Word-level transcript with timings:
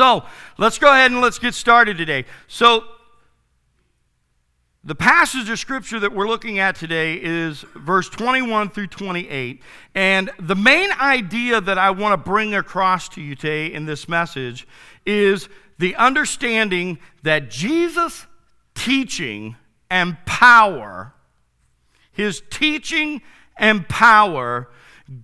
So 0.00 0.24
let's 0.56 0.78
go 0.78 0.90
ahead 0.90 1.10
and 1.10 1.20
let's 1.20 1.38
get 1.38 1.52
started 1.52 1.98
today. 1.98 2.24
So, 2.48 2.84
the 4.82 4.94
passage 4.94 5.50
of 5.50 5.58
scripture 5.58 6.00
that 6.00 6.14
we're 6.14 6.26
looking 6.26 6.58
at 6.58 6.74
today 6.74 7.20
is 7.22 7.66
verse 7.76 8.08
21 8.08 8.70
through 8.70 8.86
28. 8.86 9.60
And 9.94 10.30
the 10.38 10.56
main 10.56 10.90
idea 10.92 11.60
that 11.60 11.76
I 11.76 11.90
want 11.90 12.14
to 12.14 12.16
bring 12.16 12.54
across 12.54 13.10
to 13.10 13.20
you 13.20 13.34
today 13.34 13.66
in 13.66 13.84
this 13.84 14.08
message 14.08 14.66
is 15.04 15.50
the 15.78 15.94
understanding 15.96 16.98
that 17.22 17.50
Jesus' 17.50 18.26
teaching 18.74 19.54
and 19.90 20.16
power, 20.24 21.12
his 22.10 22.42
teaching 22.48 23.20
and 23.58 23.86
power, 23.86 24.70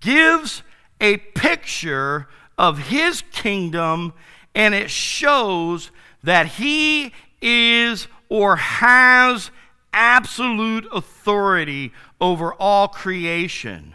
gives 0.01 0.63
a 1.01 1.17
picture 1.17 2.29
of 2.59 2.77
his 2.89 3.23
kingdom 3.33 4.13
and 4.57 4.75
it 4.75 4.91
shows 4.91 5.91
that 6.25 6.47
he 6.47 7.13
is 7.43 8.09
or 8.31 8.57
has 8.57 9.51
absolute 9.93 10.87
authority 10.93 11.93
over 12.21 12.55
all 12.55 12.89
creation. 12.89 13.95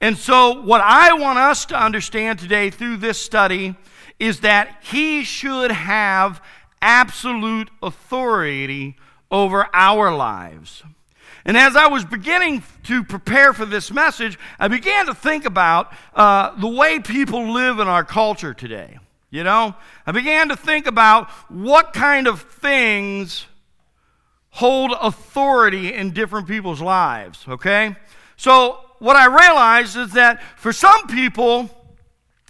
And 0.00 0.16
so, 0.16 0.62
what 0.62 0.80
I 0.80 1.12
want 1.12 1.38
us 1.38 1.66
to 1.66 1.80
understand 1.80 2.38
today 2.38 2.70
through 2.70 2.96
this 2.96 3.18
study 3.18 3.76
is 4.18 4.40
that 4.40 4.78
he 4.82 5.22
should 5.24 5.70
have 5.70 6.42
absolute 6.80 7.70
authority 7.82 8.96
over 9.30 9.68
our 9.74 10.14
lives. 10.14 10.82
And 11.44 11.56
as 11.56 11.76
I 11.76 11.88
was 11.88 12.04
beginning 12.04 12.62
to 12.84 13.04
prepare 13.04 13.52
for 13.52 13.66
this 13.66 13.92
message, 13.92 14.38
I 14.58 14.68
began 14.68 15.06
to 15.06 15.14
think 15.14 15.44
about 15.44 15.92
uh, 16.14 16.58
the 16.58 16.68
way 16.68 16.98
people 16.98 17.52
live 17.52 17.78
in 17.78 17.88
our 17.88 18.04
culture 18.04 18.54
today. 18.54 18.98
You 19.32 19.44
know, 19.44 19.74
I 20.06 20.12
began 20.12 20.50
to 20.50 20.56
think 20.56 20.86
about 20.86 21.30
what 21.48 21.94
kind 21.94 22.26
of 22.26 22.42
things 22.42 23.46
hold 24.50 24.92
authority 25.00 25.94
in 25.94 26.10
different 26.10 26.46
people's 26.46 26.82
lives, 26.82 27.42
okay? 27.48 27.96
So, 28.36 28.78
what 28.98 29.16
I 29.16 29.24
realized 29.24 29.96
is 29.96 30.12
that 30.12 30.42
for 30.58 30.70
some 30.70 31.06
people, 31.06 31.70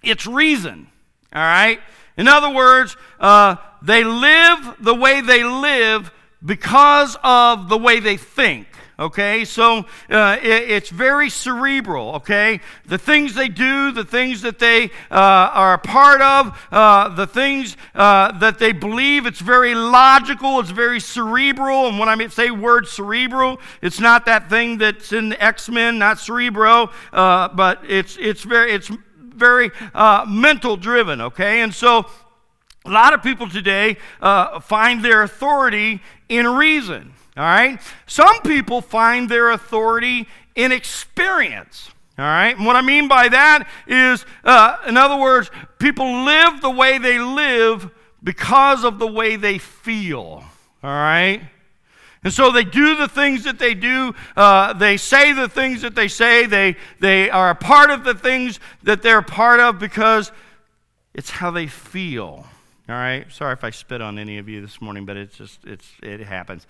it's 0.03 0.27
reason, 0.27 0.89
all 1.33 1.41
right? 1.41 1.79
In 2.17 2.27
other 2.27 2.51
words, 2.51 2.97
uh, 3.21 3.55
they 3.81 4.03
live 4.03 4.77
the 4.81 4.95
way 4.97 5.21
they 5.21 5.45
live 5.45 6.11
because 6.45 7.17
of 7.23 7.69
the 7.69 7.79
way 7.79 8.01
they 8.01 8.17
think 8.17 8.67
okay? 8.99 9.45
So 9.45 9.87
uh, 10.11 10.39
it, 10.43 10.71
it's 10.71 10.91
very 10.91 11.31
cerebral, 11.31 12.17
okay? 12.17 12.61
The 12.87 12.99
things 12.99 13.35
they 13.35 13.49
do, 13.49 13.93
the 13.93 14.05
things 14.05 14.43
that 14.43 14.59
they 14.59 14.85
uh, 15.11 15.51
are 15.53 15.75
a 15.75 15.79
part 15.79 16.21
of, 16.21 16.69
uh, 16.71 17.09
the 17.11 17.27
things 17.27 17.77
uh, 17.95 18.39
that 18.39 18.59
they 18.59 18.73
believe, 18.73 19.27
it's 19.27 19.41
very 19.41 19.75
logical, 19.75 20.61
it's 20.61 20.71
very 20.71 21.01
cerebral. 21.01 21.89
And 21.89 21.99
when 21.99 22.09
I 22.09 22.27
say 22.29 22.51
word 22.51 22.87
cerebral, 22.87 23.61
it's 23.81 24.01
not 24.01 24.27
that 24.27 24.49
thing 24.49 24.79
that's 24.79 25.13
in 25.13 25.31
the 25.31 25.43
X 25.43 25.69
Men, 25.69 25.99
not 25.99 26.19
cerebro, 26.19 26.91
uh, 27.13 27.49
but 27.49 27.81
it's, 27.89 28.17
it's 28.21 28.43
very, 28.43 28.73
it's 28.73 28.91
very 29.17 29.71
uh, 29.95 30.25
mental 30.29 30.77
driven, 30.77 31.21
okay? 31.21 31.63
And 31.63 31.75
so 31.75 32.07
a 32.85 32.91
lot 32.91 33.13
of 33.13 33.23
people 33.23 33.49
today 33.49 33.97
find 34.63 35.05
their 35.05 35.23
authority 35.23 36.01
in 36.29 36.47
reason. 36.47 37.15
All 37.37 37.45
right? 37.45 37.81
Some 38.07 38.41
people 38.43 38.81
find 38.81 39.29
their 39.29 39.51
authority 39.51 40.29
in 40.55 40.73
experience. 40.73 41.91
All 42.19 42.25
right? 42.25 42.55
And 42.57 42.67
what 42.67 42.77
I 42.77 42.83
mean 42.83 43.09
by 43.09 43.29
that 43.29 43.67
is, 43.87 44.25
uh, 44.45 44.77
in 44.87 44.97
other 44.97 45.17
words, 45.17 45.51
people 45.79 46.25
live 46.25 46.61
the 46.61 46.71
way 46.71 46.99
they 46.99 47.19
live 47.19 47.91
because 48.23 48.85
of 48.85 48.99
the 48.99 49.07
way 49.07 49.37
they 49.37 49.59
feel. 49.59 50.45
All 50.83 50.91
right? 50.91 51.43
And 52.25 52.33
so 52.33 52.53
they 52.53 52.65
do 52.65 52.97
the 52.97 53.09
things 53.09 53.45
that 53.45 53.59
they 53.59 53.75
do. 53.75 54.15
Uh, 54.37 54.75
they 54.75 54.97
say 54.97 55.33
the 55.33 55.49
things 55.49 55.83
that 55.83 55.95
they 55.95 56.07
say. 56.09 56.47
They, 56.47 56.77
they 57.01 57.31
are 57.31 57.51
a 57.51 57.55
part 57.55 57.91
of 57.91 58.05
the 58.05 58.15
things 58.15 58.61
that 58.83 59.03
they're 59.03 59.19
a 59.19 59.25
part 59.25 59.59
of 59.59 59.79
because 59.79 60.31
it's 61.15 61.31
how 61.31 61.51
they 61.51 61.67
feel. 61.67 62.47
All 62.89 62.95
right? 62.95 63.31
Sorry 63.33 63.55
if 63.55 63.65
I 63.65 63.71
spit 63.71 64.01
on 64.01 64.19
any 64.19 64.39
of 64.39 64.49
you 64.49 64.61
this 64.61 64.81
morning, 64.81 65.05
but 65.05 65.17
it's 65.17 65.37
just, 65.37 65.65
it's, 65.65 65.91
it 66.03 66.21
happens. 66.21 66.67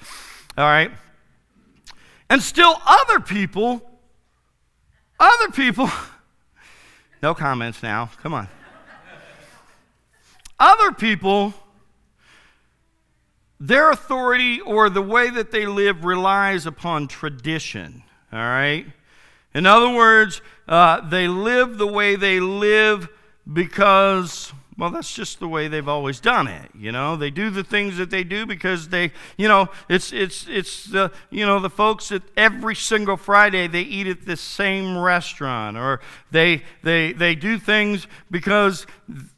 All 0.57 0.65
right? 0.65 0.91
And 2.29 2.43
still, 2.43 2.75
other 2.87 3.21
people, 3.21 3.83
other 5.19 5.51
people, 5.51 5.91
no 7.23 7.35
comments 7.35 7.83
now, 7.83 8.11
come 8.23 8.35
on. 8.35 8.49
Other 10.59 10.93
people, 10.93 11.55
their 13.59 13.91
authority 13.91 14.61
or 14.61 14.89
the 14.89 15.03
way 15.03 15.31
that 15.31 15.51
they 15.51 15.67
live 15.67 16.05
relies 16.05 16.67
upon 16.67 17.09
tradition, 17.09 18.03
all 18.33 18.39
right? 18.39 18.87
In 19.55 19.67
other 19.67 19.95
words, 19.95 20.41
uh, 20.69 21.01
they 21.09 21.29
live 21.29 21.79
the 21.79 21.87
way 21.87 22.17
they 22.17 22.41
live 22.41 23.09
because 23.51 24.53
well, 24.79 24.91
that's 24.91 25.13
just 25.13 25.39
the 25.39 25.49
way 25.49 25.69
they've 25.69 25.89
always 25.89 26.19
done 26.19 26.49
it. 26.49 26.71
You 26.79 26.93
know, 26.93 27.15
they 27.15 27.31
do 27.31 27.51
the 27.51 27.63
things 27.63 27.99
that 27.99 28.09
they 28.09 28.25
do 28.25 28.47
because 28.47 28.89
they, 28.89 29.13
you 29.37 29.47
know, 29.47 29.69
it's 29.89 30.13
it's 30.13 30.47
it's 30.49 30.87
the 30.87 31.13
you 31.31 31.45
know 31.45 31.61
the 31.61 31.69
folks 31.69 32.09
that 32.09 32.23
every 32.39 32.75
single 32.75 33.19
Friday 33.19 33.67
they 33.67 33.83
eat 33.83 34.07
at 34.07 34.25
the 34.25 34.37
same 34.37 34.97
restaurant, 34.97 35.77
or 35.77 36.01
they 36.31 36.63
they 36.83 37.13
they 37.13 37.35
do 37.35 37.59
things 37.59 38.07
because 38.31 38.87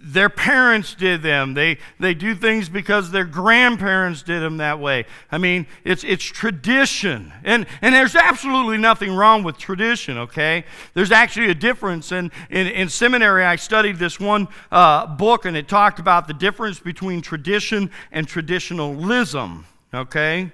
their 0.00 0.28
parents 0.28 0.94
did 0.94 1.22
them. 1.22 1.54
They 1.54 1.78
they 1.98 2.14
do 2.14 2.36
things 2.36 2.68
because 2.68 3.10
their 3.10 3.24
grandparents 3.24 4.22
did 4.22 4.40
them 4.40 4.58
that 4.58 4.78
way. 4.78 5.04
I 5.32 5.38
mean, 5.38 5.66
it's 5.82 6.04
it's 6.04 6.24
tradition, 6.24 7.32
and 7.42 7.66
and 7.82 7.92
there's 7.92 8.14
absolutely 8.14 8.78
nothing 8.78 9.14
wrong 9.14 9.42
with 9.42 9.58
tradition. 9.58 10.16
Okay, 10.18 10.64
there's 10.94 11.10
actually 11.10 11.50
a 11.50 11.54
difference. 11.54 12.12
And 12.12 12.30
in 12.50 12.68
in 12.68 12.88
seminary, 12.88 13.44
I 13.44 13.56
studied 13.56 13.98
this 13.98 14.20
one 14.20 14.46
uh, 14.70 15.06
book, 15.24 15.46
and 15.46 15.56
it 15.56 15.66
talked 15.68 15.98
about 15.98 16.28
the 16.28 16.34
difference 16.34 16.78
between 16.78 17.22
tradition 17.22 17.90
and 18.12 18.28
traditionalism. 18.28 19.64
Okay. 19.94 20.52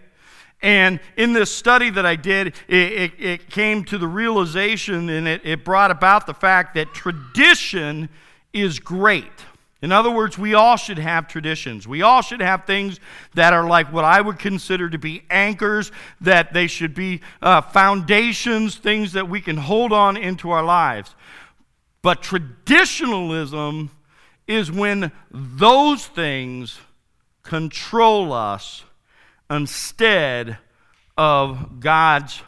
And 0.63 1.01
in 1.17 1.33
this 1.33 1.51
study 1.51 1.91
that 1.91 2.07
I 2.07 2.15
did, 2.15 2.55
it, 2.69 2.93
it, 2.93 3.13
it 3.19 3.51
came 3.51 3.83
to 3.87 3.99
the 3.99 4.07
realization 4.07 5.09
and 5.09 5.27
it, 5.27 5.41
it 5.43 5.65
brought 5.65 5.91
about 5.91 6.27
the 6.27 6.35
fact 6.35 6.77
that 6.77 6.95
tradition 6.95 8.09
is 8.53 8.79
great. 8.79 9.25
In 9.83 9.91
other 9.91 10.11
words, 10.11 10.39
we 10.39 10.55
all 10.55 10.77
should 10.77 10.99
have 10.99 11.27
traditions. 11.27 11.89
We 11.89 12.03
all 12.03 12.23
should 12.23 12.41
have 12.41 12.65
things 12.65 13.01
that 13.35 13.53
are 13.53 13.67
like 13.67 13.93
what 13.93 14.05
I 14.05 14.21
would 14.21 14.39
consider 14.39 14.89
to 14.89 14.99
be 14.99 15.25
anchors, 15.31 15.91
that 16.21 16.53
they 16.53 16.69
should 16.69 16.95
be 16.95 17.23
uh, 17.43 17.63
foundations, 17.63 18.77
things 18.77 19.15
that 19.15 19.29
we 19.29 19.41
can 19.41 19.57
hold 19.57 19.93
on 19.93 20.17
into 20.17 20.51
our 20.51 20.63
lives. 20.63 21.17
But 22.03 22.23
traditionalism 22.23 23.91
is 24.51 24.71
when 24.71 25.13
those 25.31 26.07
things 26.07 26.81
control 27.43 28.33
us 28.33 28.85
instead 29.49 30.59
of 31.17 31.81
God's 31.81 32.43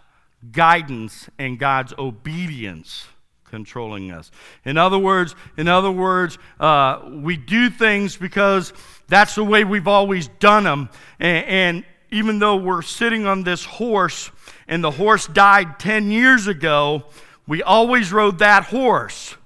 guidance 0.50 1.28
and 1.38 1.58
God's 1.58 1.94
obedience 1.98 3.06
controlling 3.44 4.10
us. 4.10 4.30
In 4.64 4.78
other 4.78 4.98
words, 4.98 5.36
in 5.56 5.68
other 5.68 5.90
words, 5.90 6.38
uh, 6.58 7.00
we 7.12 7.36
do 7.36 7.70
things 7.70 8.16
because 8.16 8.72
that's 9.08 9.34
the 9.34 9.44
way 9.44 9.62
we've 9.62 9.86
always 9.86 10.26
done 10.40 10.64
them. 10.64 10.88
And, 11.20 11.46
and 11.46 11.84
even 12.10 12.38
though 12.38 12.56
we're 12.56 12.82
sitting 12.82 13.26
on 13.26 13.44
this 13.44 13.64
horse 13.64 14.30
and 14.66 14.82
the 14.82 14.90
horse 14.90 15.26
died 15.26 15.78
10 15.78 16.10
years 16.10 16.46
ago, 16.46 17.04
we 17.46 17.62
always 17.62 18.12
rode 18.12 18.38
that 18.38 18.64
horse. 18.64 19.36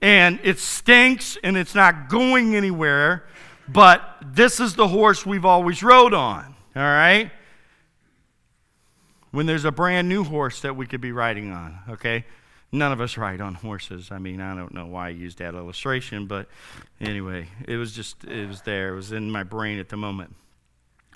And 0.00 0.38
it 0.44 0.58
stinks 0.58 1.36
and 1.42 1.56
it's 1.56 1.74
not 1.74 2.08
going 2.08 2.54
anywhere, 2.54 3.24
but 3.68 4.02
this 4.24 4.60
is 4.60 4.74
the 4.74 4.88
horse 4.88 5.26
we've 5.26 5.44
always 5.44 5.82
rode 5.82 6.14
on. 6.14 6.54
All 6.76 6.82
right? 6.82 7.30
When 9.30 9.46
there's 9.46 9.64
a 9.64 9.72
brand 9.72 10.08
new 10.08 10.24
horse 10.24 10.60
that 10.62 10.76
we 10.76 10.86
could 10.86 11.00
be 11.00 11.12
riding 11.12 11.52
on, 11.52 11.78
okay? 11.90 12.24
None 12.70 12.92
of 12.92 13.00
us 13.00 13.16
ride 13.16 13.40
on 13.40 13.54
horses. 13.54 14.10
I 14.10 14.18
mean, 14.18 14.40
I 14.40 14.54
don't 14.54 14.72
know 14.72 14.86
why 14.86 15.06
I 15.06 15.10
used 15.10 15.38
that 15.38 15.54
illustration, 15.54 16.26
but 16.26 16.48
anyway, 17.00 17.48
it 17.66 17.76
was 17.76 17.92
just, 17.92 18.24
it 18.24 18.46
was 18.46 18.62
there. 18.62 18.92
It 18.92 18.96
was 18.96 19.12
in 19.12 19.30
my 19.30 19.42
brain 19.42 19.78
at 19.78 19.88
the 19.88 19.96
moment. 19.96 20.34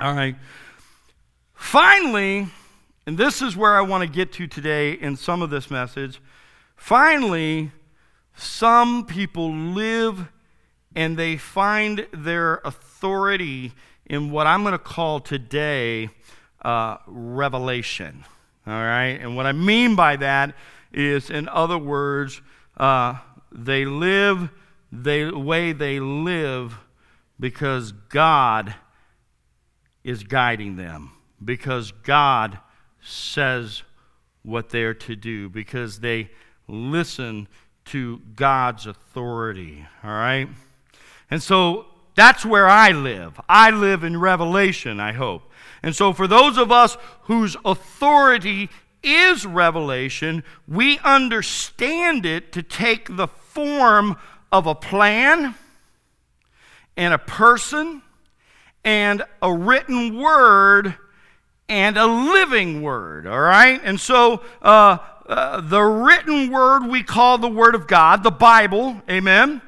All 0.00 0.14
right. 0.14 0.36
Finally, 1.54 2.48
and 3.06 3.18
this 3.18 3.42
is 3.42 3.56
where 3.56 3.76
I 3.76 3.82
want 3.82 4.02
to 4.02 4.08
get 4.08 4.32
to 4.32 4.46
today 4.46 4.92
in 4.92 5.16
some 5.16 5.42
of 5.42 5.50
this 5.50 5.70
message. 5.70 6.20
Finally, 6.76 7.70
some 8.34 9.06
people 9.06 9.52
live 9.52 10.28
and 10.94 11.16
they 11.16 11.36
find 11.36 12.06
their 12.12 12.56
authority 12.64 13.72
in 14.06 14.30
what 14.30 14.46
I'm 14.46 14.62
going 14.62 14.72
to 14.72 14.78
call 14.78 15.20
today 15.20 16.10
uh, 16.62 16.98
revelation. 17.06 18.24
All 18.66 18.72
right? 18.72 19.18
And 19.20 19.36
what 19.36 19.46
I 19.46 19.52
mean 19.52 19.96
by 19.96 20.16
that 20.16 20.54
is, 20.92 21.30
in 21.30 21.48
other 21.48 21.78
words, 21.78 22.40
uh, 22.76 23.16
they 23.50 23.84
live 23.84 24.50
the 24.90 25.32
way 25.32 25.72
they 25.72 26.00
live 26.00 26.78
because 27.40 27.92
God 27.92 28.74
is 30.04 30.22
guiding 30.24 30.76
them, 30.76 31.12
because 31.42 31.92
God 31.92 32.58
says 33.00 33.82
what 34.42 34.70
they're 34.70 34.94
to 34.94 35.16
do, 35.16 35.48
because 35.48 36.00
they 36.00 36.30
listen 36.68 37.48
to 37.86 38.20
God's 38.36 38.86
authority. 38.86 39.86
All 40.04 40.10
right? 40.10 40.48
And 41.30 41.42
so 41.42 41.86
that's 42.14 42.44
where 42.44 42.68
I 42.68 42.90
live. 42.90 43.40
I 43.48 43.70
live 43.70 44.04
in 44.04 44.18
revelation, 44.18 45.00
I 45.00 45.12
hope. 45.12 45.50
And 45.82 45.96
so, 45.96 46.12
for 46.12 46.26
those 46.26 46.58
of 46.58 46.70
us 46.70 46.96
whose 47.22 47.56
authority 47.64 48.70
is 49.02 49.44
revelation, 49.44 50.44
we 50.68 50.98
understand 51.00 52.24
it 52.24 52.52
to 52.52 52.62
take 52.62 53.16
the 53.16 53.26
form 53.26 54.16
of 54.52 54.66
a 54.66 54.74
plan 54.74 55.54
and 56.96 57.14
a 57.14 57.18
person 57.18 58.02
and 58.84 59.22
a 59.40 59.52
written 59.52 60.20
word 60.20 60.94
and 61.68 61.96
a 61.96 62.06
living 62.06 62.82
word, 62.82 63.26
all 63.26 63.40
right? 63.40 63.80
And 63.82 63.98
so 63.98 64.42
uh, 64.60 64.98
uh, 65.32 65.60
the 65.60 65.82
written 65.82 66.50
word 66.50 66.86
we 66.86 67.02
call 67.02 67.38
the 67.38 67.48
Word 67.48 67.74
of 67.74 67.86
God, 67.86 68.22
the 68.22 68.30
Bible, 68.30 69.00
amen. 69.08 69.62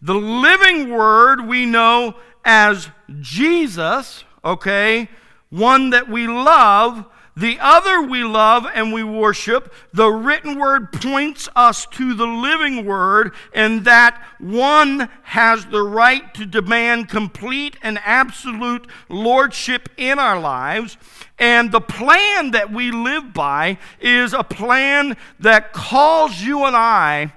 The 0.00 0.14
living 0.14 0.90
word 0.90 1.46
we 1.46 1.66
know 1.66 2.16
as 2.44 2.88
Jesus, 3.20 4.24
okay? 4.44 5.08
One 5.50 5.90
that 5.90 6.08
we 6.08 6.26
love 6.26 7.04
the 7.34 7.58
other 7.60 8.02
we 8.02 8.24
love 8.24 8.66
and 8.74 8.92
we 8.92 9.02
worship. 9.02 9.72
The 9.92 10.10
written 10.10 10.58
word 10.58 10.92
points 10.92 11.48
us 11.56 11.86
to 11.92 12.14
the 12.14 12.26
living 12.26 12.84
word, 12.84 13.32
and 13.54 13.84
that 13.86 14.22
one 14.38 15.08
has 15.22 15.64
the 15.66 15.82
right 15.82 16.32
to 16.34 16.44
demand 16.44 17.08
complete 17.08 17.76
and 17.82 17.98
absolute 18.04 18.86
lordship 19.08 19.88
in 19.96 20.18
our 20.18 20.38
lives. 20.38 20.98
And 21.38 21.72
the 21.72 21.80
plan 21.80 22.50
that 22.50 22.70
we 22.70 22.90
live 22.90 23.32
by 23.32 23.78
is 23.98 24.34
a 24.34 24.44
plan 24.44 25.16
that 25.40 25.72
calls 25.72 26.42
you 26.42 26.64
and 26.64 26.76
I 26.76 27.32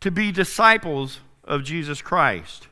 to 0.00 0.10
be 0.10 0.32
disciples 0.32 1.20
of 1.44 1.64
Jesus 1.64 2.02
Christ. 2.02 2.68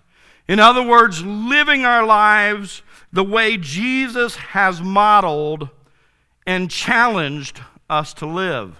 In 0.47 0.61
other 0.61 0.83
words, 0.83 1.25
living 1.25 1.85
our 1.85 2.05
lives 2.05 2.83
the 3.13 3.25
way 3.25 3.57
Jesus 3.57 4.37
has 4.37 4.83
modeled 4.83 5.71
and 6.49 6.71
challenged 6.71 7.61
us 7.91 8.15
to 8.15 8.25
live. 8.25 8.75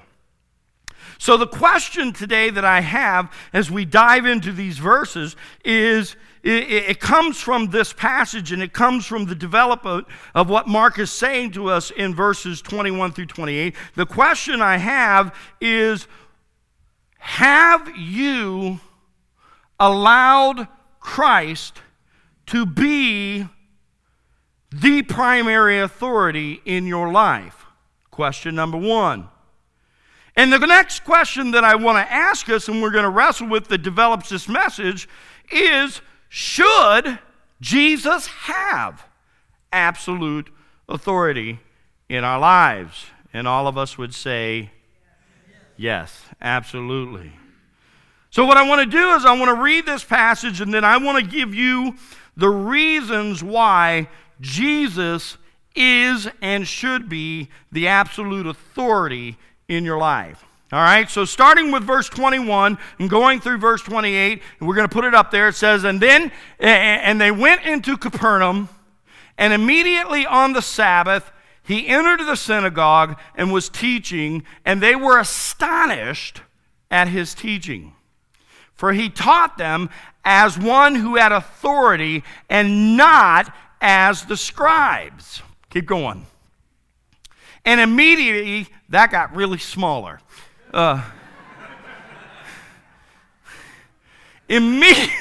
So, 1.19 1.37
the 1.37 1.47
question 1.47 2.15
today 2.15 2.49
that 2.49 2.65
I 2.65 2.81
have 2.81 3.31
as 3.53 3.71
we 3.71 3.85
dive 3.85 4.25
into 4.25 4.53
these 4.53 4.79
verses 4.79 5.37
is 5.67 6.17
it, 6.43 6.99
comes 6.99 7.39
from 7.39 7.67
this 7.67 7.93
passage 7.93 8.53
and 8.53 8.63
it 8.63 8.73
comes 8.73 9.05
from 9.05 9.27
the 9.27 9.35
development 9.35 10.07
of 10.35 10.49
what 10.49 10.67
Mark 10.67 10.99
is 10.99 11.11
saying 11.11 11.51
to 11.53 11.69
us 11.69 11.91
in 11.91 12.15
verses 12.15 12.63
21 12.63 13.13
through 13.13 13.27
28. 13.27 13.75
The 13.97 14.07
question 14.07 14.63
I 14.63 14.79
have 14.79 15.35
is 15.61 16.09
Have 17.19 17.95
you 17.99 18.81
allowed 19.79 20.69
Christ 21.01 21.83
to 22.47 22.65
be 22.65 23.47
the 24.71 25.03
primary 25.03 25.81
authority 25.81 26.63
in 26.65 26.87
your 26.87 27.13
life? 27.13 27.58
Question 28.19 28.57
number 28.57 28.77
one. 28.77 29.29
And 30.35 30.53
the 30.53 30.59
next 30.59 31.05
question 31.05 31.53
that 31.53 31.63
I 31.63 31.77
want 31.77 32.05
to 32.05 32.13
ask 32.13 32.49
us, 32.49 32.67
and 32.67 32.83
we're 32.83 32.91
going 32.91 33.05
to 33.05 33.11
wrestle 33.11 33.47
with 33.47 33.69
that 33.69 33.79
develops 33.79 34.29
this 34.29 34.49
message, 34.49 35.09
is 35.53 36.01
should 36.29 37.21
Jesus 37.61 38.27
have 38.27 39.07
absolute 39.73 40.51
authority 40.89 41.61
in 42.09 42.25
our 42.25 42.41
lives? 42.41 43.07
And 43.33 43.47
all 43.47 43.69
of 43.69 43.79
us 43.79 43.97
would 43.97 44.13
say, 44.13 44.73
yes, 45.77 46.25
absolutely. 46.41 47.31
So, 48.31 48.47
what 48.47 48.57
I 48.57 48.69
want 48.69 48.81
to 48.81 48.97
do 48.97 49.11
is, 49.15 49.25
I 49.25 49.39
want 49.39 49.57
to 49.57 49.63
read 49.63 49.87
this 49.87 50.03
passage 50.03 50.61
and 50.61 50.75
then 50.75 50.85
I 50.85 50.97
want 50.97 51.25
to 51.25 51.31
give 51.31 51.55
you 51.55 51.95
the 52.37 52.51
reasons 52.51 53.45
why 53.45 54.09
Jesus 54.41 55.39
is 55.79 56.29
and 56.43 56.67
should 56.67 57.09
be 57.09 57.49
the 57.73 57.89
absolute 57.89 58.47
authority 58.47 59.37
in 59.69 59.85
your 59.85 59.99
life. 59.99 60.45
All 60.71 60.81
right, 60.81 61.09
so 61.09 61.25
starting 61.25 61.73
with 61.73 61.83
verse 61.83 62.11
21 62.11 62.77
and 62.99 63.09
going 63.09 63.41
through 63.41 63.57
verse 63.57 63.81
28, 63.81 64.43
we're 64.61 64.75
going 64.75 64.89
to 64.89 64.93
put 64.93 65.05
it 65.05 65.15
up 65.15 65.31
there. 65.31 65.49
It 65.49 65.55
says, 65.55 65.85
And 65.85 65.99
then, 65.99 66.31
and 66.59 67.19
they 67.19 67.31
went 67.31 67.65
into 67.65 67.97
Capernaum, 67.97 68.69
and 69.39 69.55
immediately 69.55 70.27
on 70.27 70.53
the 70.53 70.61
Sabbath, 70.61 71.33
he 71.63 71.87
entered 71.87 72.21
the 72.21 72.35
synagogue 72.35 73.19
and 73.35 73.51
was 73.51 73.71
teaching, 73.71 74.43
and 74.65 74.83
they 74.83 74.95
were 74.95 75.19
astonished 75.19 76.43
at 76.91 77.09
his 77.09 77.35
teaching. 77.35 77.95
For 78.75 78.93
he 78.93 79.09
taught 79.09 79.59
them 79.59 79.89
as 80.25 80.59
one 80.59 80.95
who 80.95 81.17
had 81.17 81.33
authority 81.33 82.25
and 82.51 82.97
not 82.97 83.55
as 83.81 84.27
the 84.27 84.37
scribes. 84.37 85.43
Keep 85.71 85.87
going. 85.87 86.27
And 87.65 87.81
immediately 87.81 88.69
that 88.89 89.11
got 89.11 89.35
really 89.35 89.59
smaller. 89.59 90.21
Uh, 90.73 91.03
immediately. 94.49 95.19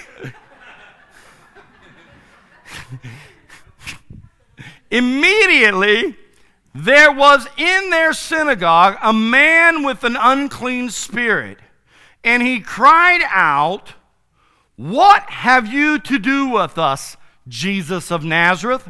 Immediately, 4.89 6.15
there 6.73 7.11
was 7.11 7.47
in 7.57 7.89
their 7.89 8.13
synagogue 8.13 8.97
a 9.01 9.11
man 9.11 9.83
with 9.83 10.03
an 10.03 10.17
unclean 10.19 10.89
spirit, 10.89 11.59
and 12.23 12.41
he 12.41 12.59
cried 12.59 13.21
out, 13.25 13.93
What 14.75 15.29
have 15.29 15.71
you 15.71 15.99
to 15.99 16.17
do 16.17 16.47
with 16.47 16.77
us, 16.77 17.17
Jesus 17.47 18.11
of 18.11 18.23
Nazareth? 18.23 18.89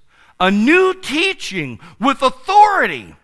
A 0.41 0.49
new 0.49 0.95
teaching 0.95 1.79
with 1.99 2.23
authority 2.23 3.15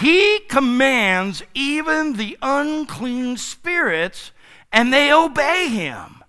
he 0.00 0.40
commands 0.48 1.42
even 1.54 2.14
the 2.14 2.36
unclean 2.42 3.36
spirits, 3.36 4.32
and 4.72 4.92
they 4.92 5.12
obey 5.12 5.68
him. 5.68 6.24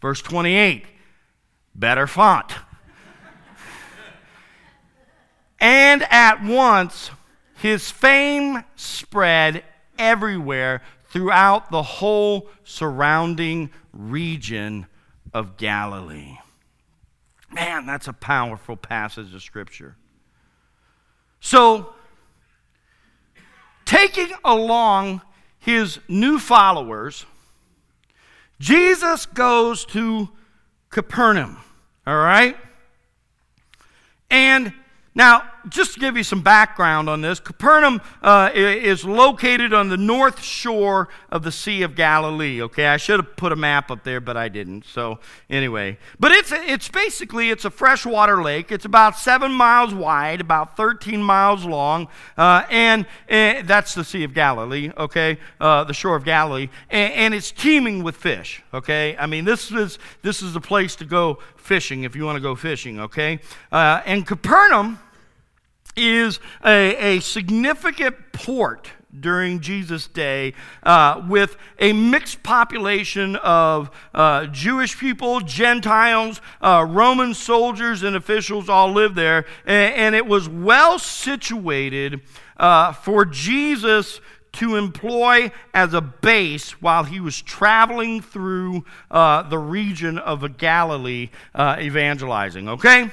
Verse 0.00 0.20
28, 0.22 0.84
better 1.74 2.06
font. 2.06 2.52
and 5.60 6.02
at 6.10 6.42
once 6.42 7.10
his 7.56 7.90
fame 7.90 8.64
spread 8.76 9.62
everywhere 9.98 10.82
throughout 11.04 11.70
the 11.70 11.82
whole 11.82 12.48
surrounding 12.64 13.70
region 13.92 14.86
of 15.32 15.56
Galilee. 15.58 16.38
Man, 17.52 17.86
that's 17.86 18.08
a 18.08 18.12
powerful 18.12 18.76
passage 18.76 19.34
of 19.34 19.42
Scripture. 19.42 19.96
So, 21.40 21.94
taking 23.84 24.30
along 24.44 25.22
his 25.58 26.00
new 26.08 26.38
followers, 26.38 27.24
Jesus 28.58 29.26
goes 29.26 29.84
to 29.86 30.28
Capernaum. 30.90 31.58
All 32.06 32.16
right? 32.16 32.56
And 34.30 34.72
now, 35.14 35.48
just 35.68 35.94
to 35.94 36.00
give 36.00 36.16
you 36.16 36.22
some 36.22 36.42
background 36.42 37.08
on 37.08 37.20
this, 37.20 37.40
Capernaum 37.40 38.00
uh, 38.22 38.50
is 38.54 39.04
located 39.04 39.72
on 39.72 39.88
the 39.88 39.96
north 39.96 40.42
shore 40.42 41.08
of 41.30 41.42
the 41.42 41.52
Sea 41.52 41.82
of 41.82 41.94
Galilee. 41.94 42.62
Okay, 42.62 42.86
I 42.86 42.96
should 42.96 43.20
have 43.20 43.36
put 43.36 43.52
a 43.52 43.56
map 43.56 43.90
up 43.90 44.04
there, 44.04 44.20
but 44.20 44.36
I 44.36 44.48
didn't. 44.48 44.84
So 44.84 45.18
anyway, 45.50 45.98
but 46.20 46.32
it's 46.32 46.52
it's 46.52 46.88
basically 46.88 47.50
it's 47.50 47.64
a 47.64 47.70
freshwater 47.70 48.42
lake. 48.42 48.70
It's 48.70 48.84
about 48.84 49.18
seven 49.18 49.52
miles 49.52 49.94
wide, 49.94 50.40
about 50.40 50.76
13 50.76 51.22
miles 51.22 51.64
long, 51.64 52.08
uh, 52.36 52.64
and, 52.70 53.06
and, 53.28 53.66
that's 53.66 53.94
the 53.94 54.04
Sea 54.04 54.24
of 54.24 54.34
Galilee. 54.34 54.90
Okay, 54.96 55.38
uh, 55.60 55.84
the 55.84 55.94
shore 55.94 56.16
of 56.16 56.24
Galilee, 56.24 56.68
and, 56.90 57.12
and 57.12 57.34
it's 57.34 57.50
teeming 57.50 58.02
with 58.02 58.16
fish. 58.16 58.62
Okay, 58.72 59.16
I 59.18 59.26
mean 59.26 59.44
this 59.44 59.70
is 59.70 59.98
this 60.22 60.42
is 60.42 60.52
the 60.52 60.60
place 60.60 60.96
to 60.96 61.04
go 61.04 61.38
fishing 61.56 62.04
if 62.04 62.14
you 62.14 62.24
want 62.24 62.36
to 62.36 62.42
go 62.42 62.54
fishing. 62.54 63.00
Okay, 63.00 63.40
uh, 63.72 64.02
and 64.04 64.26
Capernaum 64.26 65.00
is 65.96 66.40
a, 66.64 67.16
a 67.16 67.20
significant 67.20 68.16
port 68.32 68.90
during 69.18 69.60
Jesus' 69.60 70.06
day 70.06 70.52
uh, 70.82 71.22
with 71.28 71.56
a 71.78 71.92
mixed 71.92 72.42
population 72.42 73.36
of 73.36 73.90
uh, 74.14 74.46
Jewish 74.46 74.98
people, 74.98 75.40
Gentiles, 75.40 76.40
uh, 76.60 76.86
Roman 76.88 77.34
soldiers, 77.34 78.02
and 78.02 78.14
officials 78.16 78.68
all 78.68 78.92
lived 78.92 79.16
there. 79.16 79.46
And, 79.64 79.94
and 79.94 80.14
it 80.14 80.26
was 80.26 80.48
well 80.48 80.98
situated 80.98 82.20
uh, 82.58 82.92
for 82.92 83.24
Jesus 83.24 84.20
to 84.52 84.76
employ 84.76 85.50
as 85.74 85.92
a 85.92 86.00
base 86.00 86.80
while 86.80 87.04
he 87.04 87.20
was 87.20 87.42
traveling 87.42 88.22
through 88.22 88.84
uh, 89.10 89.42
the 89.42 89.58
region 89.58 90.18
of 90.18 90.56
Galilee 90.56 91.28
uh, 91.54 91.76
evangelizing. 91.78 92.68
Okay? 92.70 93.10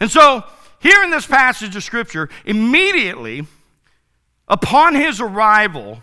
And 0.00 0.10
so, 0.10 0.42
here 0.84 1.02
in 1.02 1.08
this 1.08 1.26
passage 1.26 1.74
of 1.76 1.82
Scripture, 1.82 2.28
immediately 2.44 3.46
upon 4.46 4.94
his 4.94 5.18
arrival, 5.18 6.02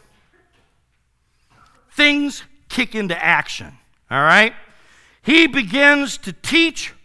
things 1.92 2.44
kick 2.68 2.96
into 2.96 3.16
action. 3.24 3.78
All 4.10 4.24
right? 4.24 4.54
He 5.22 5.46
begins 5.46 6.18
to 6.18 6.34
teach 6.34 6.96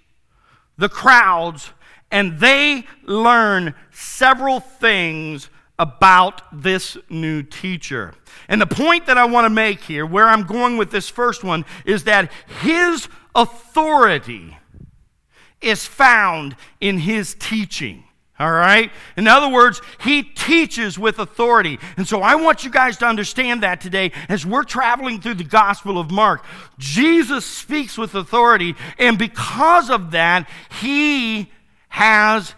the 0.79 0.89
crowds, 0.89 1.69
and 2.11 2.41
they 2.41 2.87
learn 3.05 3.75
several 3.91 4.59
things 4.59 5.51
about 5.79 6.41
this 6.51 6.97
new 7.11 7.43
teacher. 7.43 8.15
And 8.49 8.59
the 8.59 8.67
point 8.67 9.05
that 9.05 9.19
I 9.19 9.27
want 9.27 9.45
to 9.45 9.51
make 9.51 9.83
here, 9.83 10.07
where 10.07 10.29
I'm 10.29 10.45
going 10.45 10.79
with 10.79 10.91
this 10.91 11.11
first 11.11 11.45
one, 11.45 11.67
is 11.85 12.05
that 12.05 12.33
his 12.63 13.07
authority 13.35 14.57
is 15.61 15.87
found 15.87 16.57
in 16.81 16.99
his 16.99 17.35
teaching. 17.35 18.05
All 18.39 18.53
right? 18.53 18.91
In 19.17 19.27
other 19.27 19.49
words, 19.49 19.81
he 20.01 20.23
teaches 20.23 20.99
with 20.99 21.19
authority. 21.19 21.79
And 21.97 22.07
so 22.07 22.21
I 22.21 22.35
want 22.35 22.65
you 22.65 22.71
guys 22.71 22.99
to 22.99 23.07
understand 23.07 23.63
that 23.63 23.81
today 23.81 24.13
as 24.29 24.45
we're 24.45 24.65
traveling 24.65 25.21
through 25.21 25.37
the 25.37 25.45
Gospel 25.45 25.99
of 25.99 26.11
Mark. 26.11 26.45
Jesus 26.79 27.47
speaks 27.47 27.97
with 27.97 28.15
authority, 28.15 28.75
and 28.99 29.17
because 29.19 29.89
of 29.89 30.11
that, 30.11 30.51
he 30.83 31.51
has 31.89 32.55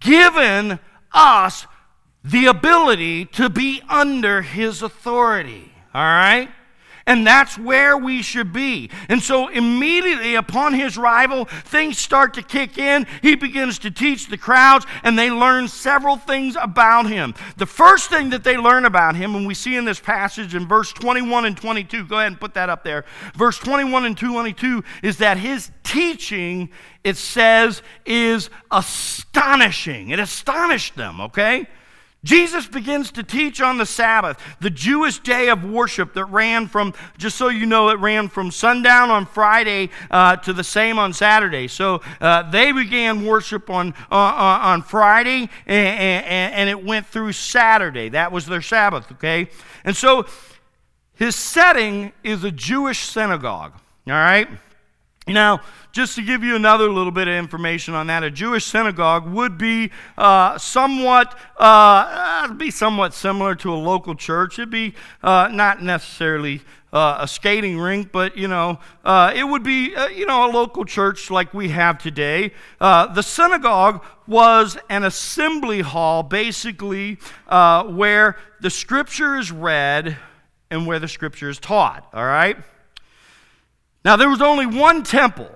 given 0.00 0.78
us 1.14 1.66
the 2.22 2.46
ability 2.46 3.24
to 3.24 3.48
be 3.48 3.80
under 3.88 4.42
his 4.42 4.82
authority. 4.82 5.72
All 5.94 6.02
right? 6.02 6.50
And 7.12 7.26
that's 7.26 7.58
where 7.58 7.98
we 7.98 8.22
should 8.22 8.54
be. 8.54 8.88
And 9.10 9.22
so, 9.22 9.48
immediately 9.48 10.34
upon 10.34 10.72
his 10.72 10.96
arrival, 10.96 11.44
things 11.44 11.98
start 11.98 12.32
to 12.34 12.42
kick 12.42 12.78
in. 12.78 13.06
He 13.20 13.34
begins 13.34 13.78
to 13.80 13.90
teach 13.90 14.28
the 14.28 14.38
crowds, 14.38 14.86
and 15.02 15.18
they 15.18 15.30
learn 15.30 15.68
several 15.68 16.16
things 16.16 16.56
about 16.58 17.10
him. 17.10 17.34
The 17.58 17.66
first 17.66 18.08
thing 18.08 18.30
that 18.30 18.44
they 18.44 18.56
learn 18.56 18.86
about 18.86 19.14
him, 19.14 19.34
and 19.34 19.46
we 19.46 19.52
see 19.52 19.76
in 19.76 19.84
this 19.84 20.00
passage 20.00 20.54
in 20.54 20.66
verse 20.66 20.90
21 20.94 21.44
and 21.44 21.54
22, 21.54 22.06
go 22.06 22.16
ahead 22.16 22.28
and 22.28 22.40
put 22.40 22.54
that 22.54 22.70
up 22.70 22.82
there. 22.82 23.04
Verse 23.34 23.58
21 23.58 24.06
and 24.06 24.16
22 24.16 24.82
is 25.02 25.18
that 25.18 25.36
his 25.36 25.70
teaching, 25.84 26.70
it 27.04 27.18
says, 27.18 27.82
is 28.06 28.48
astonishing. 28.70 30.08
It 30.08 30.18
astonished 30.18 30.96
them, 30.96 31.20
okay? 31.20 31.66
Jesus 32.24 32.68
begins 32.68 33.10
to 33.12 33.24
teach 33.24 33.60
on 33.60 33.78
the 33.78 33.86
Sabbath, 33.86 34.38
the 34.60 34.70
Jewish 34.70 35.18
day 35.18 35.48
of 35.48 35.64
worship 35.64 36.14
that 36.14 36.26
ran 36.26 36.68
from, 36.68 36.94
just 37.18 37.36
so 37.36 37.48
you 37.48 37.66
know, 37.66 37.88
it 37.88 37.98
ran 37.98 38.28
from 38.28 38.52
sundown 38.52 39.10
on 39.10 39.26
Friday 39.26 39.90
uh, 40.10 40.36
to 40.36 40.52
the 40.52 40.62
same 40.62 40.98
on 40.98 41.12
Saturday. 41.12 41.66
So 41.66 42.00
uh, 42.20 42.48
they 42.50 42.70
began 42.70 43.26
worship 43.26 43.68
on, 43.70 43.94
uh, 44.10 44.14
uh 44.14 44.58
on 44.62 44.82
Friday 44.82 45.48
and, 45.66 45.98
and, 45.98 46.54
and 46.54 46.70
it 46.70 46.84
went 46.84 47.06
through 47.06 47.32
Saturday. 47.32 48.10
That 48.10 48.30
was 48.30 48.46
their 48.46 48.62
Sabbath, 48.62 49.10
okay? 49.12 49.48
And 49.84 49.96
so 49.96 50.26
his 51.14 51.34
setting 51.34 52.12
is 52.22 52.44
a 52.44 52.52
Jewish 52.52 53.00
synagogue, 53.00 53.72
all 54.06 54.14
right? 54.14 54.48
Now, 55.28 55.60
just 55.92 56.16
to 56.16 56.22
give 56.22 56.42
you 56.42 56.56
another 56.56 56.90
little 56.90 57.12
bit 57.12 57.28
of 57.28 57.34
information 57.34 57.94
on 57.94 58.08
that, 58.08 58.24
a 58.24 58.30
Jewish 58.30 58.64
synagogue 58.64 59.28
would 59.30 59.56
be 59.56 59.92
uh, 60.18 60.58
somewhat 60.58 61.38
uh, 61.58 62.52
be 62.54 62.72
somewhat 62.72 63.14
similar 63.14 63.54
to 63.56 63.72
a 63.72 63.76
local 63.76 64.16
church. 64.16 64.58
It'd 64.58 64.70
be 64.70 64.94
uh, 65.22 65.48
not 65.52 65.80
necessarily 65.80 66.62
uh, 66.92 67.18
a 67.20 67.28
skating 67.28 67.78
rink, 67.78 68.10
but 68.10 68.36
you 68.36 68.48
know, 68.48 68.80
uh, 69.04 69.32
it 69.34 69.44
would 69.44 69.62
be 69.62 69.94
uh, 69.94 70.08
you 70.08 70.26
know 70.26 70.50
a 70.50 70.50
local 70.50 70.84
church 70.84 71.30
like 71.30 71.54
we 71.54 71.68
have 71.68 71.98
today. 71.98 72.52
the 72.80 73.22
synagogue 73.22 74.04
was 74.26 74.76
an 74.90 75.04
assembly 75.04 75.82
hall, 75.82 76.24
basically, 76.24 77.18
where 77.46 78.36
the 78.60 78.70
scripture 78.70 79.36
is 79.36 79.52
read 79.52 80.16
and 80.68 80.84
where 80.84 80.98
the 80.98 81.08
scripture 81.08 81.48
is 81.48 81.60
taught. 81.60 82.08
All 82.12 82.24
right. 82.24 82.56
Now, 84.04 84.16
there 84.16 84.28
was 84.28 84.42
only 84.42 84.66
one 84.66 85.04
temple, 85.04 85.50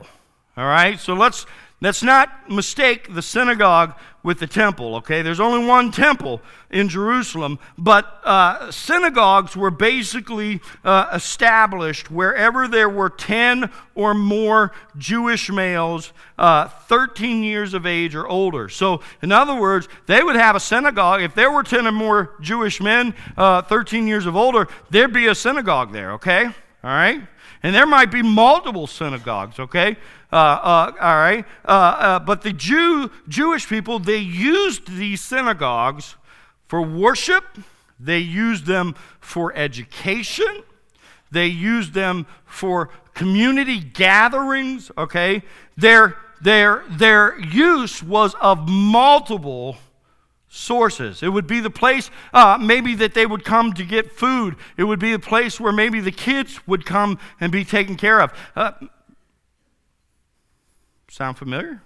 all 0.56 0.66
right? 0.66 1.00
So 1.00 1.14
let's, 1.14 1.46
let's 1.80 2.02
not 2.02 2.48
mistake 2.48 3.12
the 3.12 3.22
synagogue 3.22 3.94
with 4.22 4.38
the 4.38 4.46
temple, 4.46 4.96
okay? 4.96 5.22
There's 5.22 5.40
only 5.40 5.66
one 5.66 5.90
temple 5.90 6.40
in 6.70 6.88
Jerusalem, 6.88 7.58
but 7.76 8.20
uh, 8.24 8.70
synagogues 8.70 9.56
were 9.56 9.70
basically 9.70 10.60
uh, 10.84 11.08
established 11.12 12.10
wherever 12.10 12.68
there 12.68 12.88
were 12.88 13.10
10 13.10 13.70
or 13.94 14.14
more 14.14 14.72
Jewish 14.96 15.50
males, 15.50 16.12
uh, 16.38 16.68
13 16.68 17.42
years 17.42 17.74
of 17.74 17.84
age 17.84 18.14
or 18.14 18.26
older. 18.26 18.68
So, 18.68 19.00
in 19.22 19.32
other 19.32 19.54
words, 19.60 19.88
they 20.06 20.22
would 20.22 20.36
have 20.36 20.54
a 20.56 20.60
synagogue. 20.60 21.22
If 21.22 21.34
there 21.34 21.50
were 21.50 21.62
10 21.62 21.86
or 21.86 21.92
more 21.92 22.36
Jewish 22.40 22.80
men, 22.80 23.14
uh, 23.36 23.62
13 23.62 24.06
years 24.06 24.26
of 24.26 24.36
older, 24.36 24.68
there'd 24.90 25.12
be 25.12 25.26
a 25.26 25.34
synagogue 25.34 25.92
there, 25.92 26.12
okay? 26.12 26.46
All 26.46 26.52
right? 26.90 27.22
And 27.66 27.74
there 27.74 27.84
might 27.84 28.12
be 28.12 28.22
multiple 28.22 28.86
synagogues, 28.86 29.58
okay? 29.58 29.96
Uh, 30.32 30.36
uh, 30.36 30.92
all 31.00 31.16
right? 31.16 31.44
Uh, 31.64 31.68
uh, 31.68 32.18
but 32.20 32.42
the 32.42 32.52
Jew, 32.52 33.10
Jewish 33.26 33.68
people, 33.68 33.98
they 33.98 34.18
used 34.18 34.96
these 34.96 35.20
synagogues 35.20 36.14
for 36.68 36.80
worship, 36.80 37.42
they 37.98 38.20
used 38.20 38.66
them 38.66 38.94
for 39.18 39.52
education, 39.56 40.62
they 41.32 41.48
used 41.48 41.92
them 41.92 42.28
for 42.44 42.90
community 43.14 43.80
gatherings, 43.80 44.92
okay? 44.96 45.42
Their, 45.76 46.16
their, 46.40 46.84
their 46.88 47.36
use 47.40 48.00
was 48.00 48.36
of 48.40 48.68
multiple 48.68 49.76
sources. 50.56 51.22
It 51.22 51.28
would 51.28 51.46
be 51.46 51.60
the 51.60 51.70
place 51.70 52.10
uh, 52.32 52.58
maybe 52.60 52.94
that 52.96 53.14
they 53.14 53.26
would 53.26 53.44
come 53.44 53.72
to 53.74 53.84
get 53.84 54.12
food. 54.12 54.56
It 54.76 54.84
would 54.84 54.98
be 54.98 55.12
a 55.12 55.18
place 55.18 55.60
where 55.60 55.72
maybe 55.72 56.00
the 56.00 56.12
kids 56.12 56.66
would 56.66 56.86
come 56.86 57.18
and 57.40 57.52
be 57.52 57.64
taken 57.64 57.96
care 57.96 58.20
of. 58.20 58.32
Uh, 58.56 58.72
sound 61.08 61.38
familiar? 61.38 61.82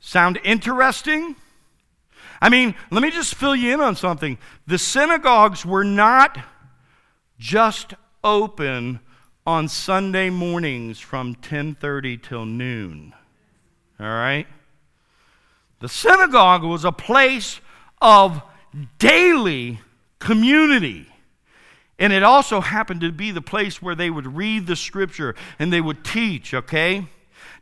Sound 0.00 0.38
interesting? 0.44 1.36
I 2.40 2.48
mean, 2.48 2.74
let 2.90 3.02
me 3.02 3.10
just 3.10 3.34
fill 3.34 3.56
you 3.56 3.74
in 3.74 3.80
on 3.80 3.96
something. 3.96 4.38
The 4.66 4.78
synagogues 4.78 5.64
were 5.64 5.84
not 5.84 6.38
just 7.38 7.94
open 8.22 9.00
on 9.46 9.68
Sunday 9.68 10.30
mornings 10.30 11.00
from 11.00 11.34
10:30 11.34 12.16
till 12.16 12.44
noon. 12.44 13.14
All 13.98 14.06
right? 14.06 14.46
The 15.80 15.88
synagogue 15.88 16.62
was 16.62 16.84
a 16.84 16.92
place 16.92 17.60
of 18.00 18.42
daily 18.98 19.80
community. 20.18 21.06
And 21.98 22.12
it 22.12 22.22
also 22.22 22.60
happened 22.60 23.00
to 23.02 23.12
be 23.12 23.30
the 23.30 23.42
place 23.42 23.82
where 23.82 23.94
they 23.94 24.08
would 24.08 24.36
read 24.36 24.66
the 24.66 24.76
scripture 24.76 25.34
and 25.58 25.72
they 25.72 25.80
would 25.80 26.04
teach, 26.04 26.54
okay? 26.54 27.06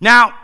Now, 0.00 0.34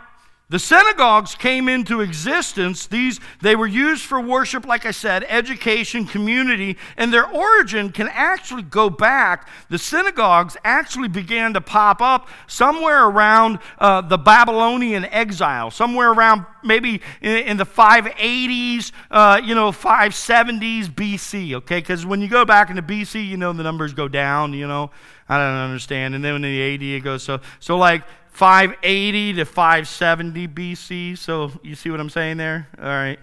The 0.47 0.59
synagogues 0.59 1.33
came 1.33 1.67
into 1.67 2.01
existence. 2.01 2.85
These 2.85 3.19
they 3.41 3.55
were 3.55 3.65
used 3.65 4.03
for 4.03 4.21
worship, 4.21 4.67
like 4.67 4.85
I 4.85 4.91
said, 4.91 5.25
education, 5.27 6.05
community, 6.05 6.77
and 6.97 7.11
their 7.11 7.27
origin 7.27 7.91
can 7.91 8.09
actually 8.11 8.61
go 8.61 8.91
back. 8.91 9.49
The 9.69 9.79
synagogues 9.79 10.55
actually 10.63 11.07
began 11.07 11.53
to 11.55 11.61
pop 11.61 11.99
up 11.99 12.29
somewhere 12.45 13.07
around 13.07 13.57
uh, 13.79 14.01
the 14.01 14.19
Babylonian 14.19 15.05
exile, 15.05 15.71
somewhere 15.71 16.11
around 16.11 16.45
maybe 16.63 17.01
in, 17.21 17.37
in 17.37 17.57
the 17.57 17.65
580s, 17.65 18.91
uh, 19.09 19.41
you 19.43 19.55
know, 19.55 19.71
570s 19.71 20.89
BC. 20.89 21.55
Okay, 21.55 21.79
because 21.79 22.05
when 22.05 22.21
you 22.21 22.27
go 22.27 22.45
back 22.45 22.69
into 22.69 22.83
BC, 22.83 23.27
you 23.27 23.37
know 23.37 23.51
the 23.51 23.63
numbers 23.63 23.95
go 23.95 24.07
down. 24.07 24.53
You 24.53 24.67
know, 24.67 24.91
I 25.27 25.39
don't 25.39 25.55
understand, 25.55 26.13
and 26.13 26.23
then 26.23 26.35
in 26.35 26.41
the 26.43 26.75
AD 26.75 26.83
it 26.83 26.99
goes 26.99 27.23
so 27.23 27.39
so 27.59 27.77
like 27.77 28.03
580 28.35 29.33
to 29.35 29.45
570 29.45 30.47
BC. 30.49 31.17
So 31.17 31.53
you 31.63 31.73
see 31.73 31.89
what 31.89 32.01
I'm 32.01 32.09
saying 32.09 32.35
there? 32.35 32.67
All 32.77 32.83
right. 32.83 33.17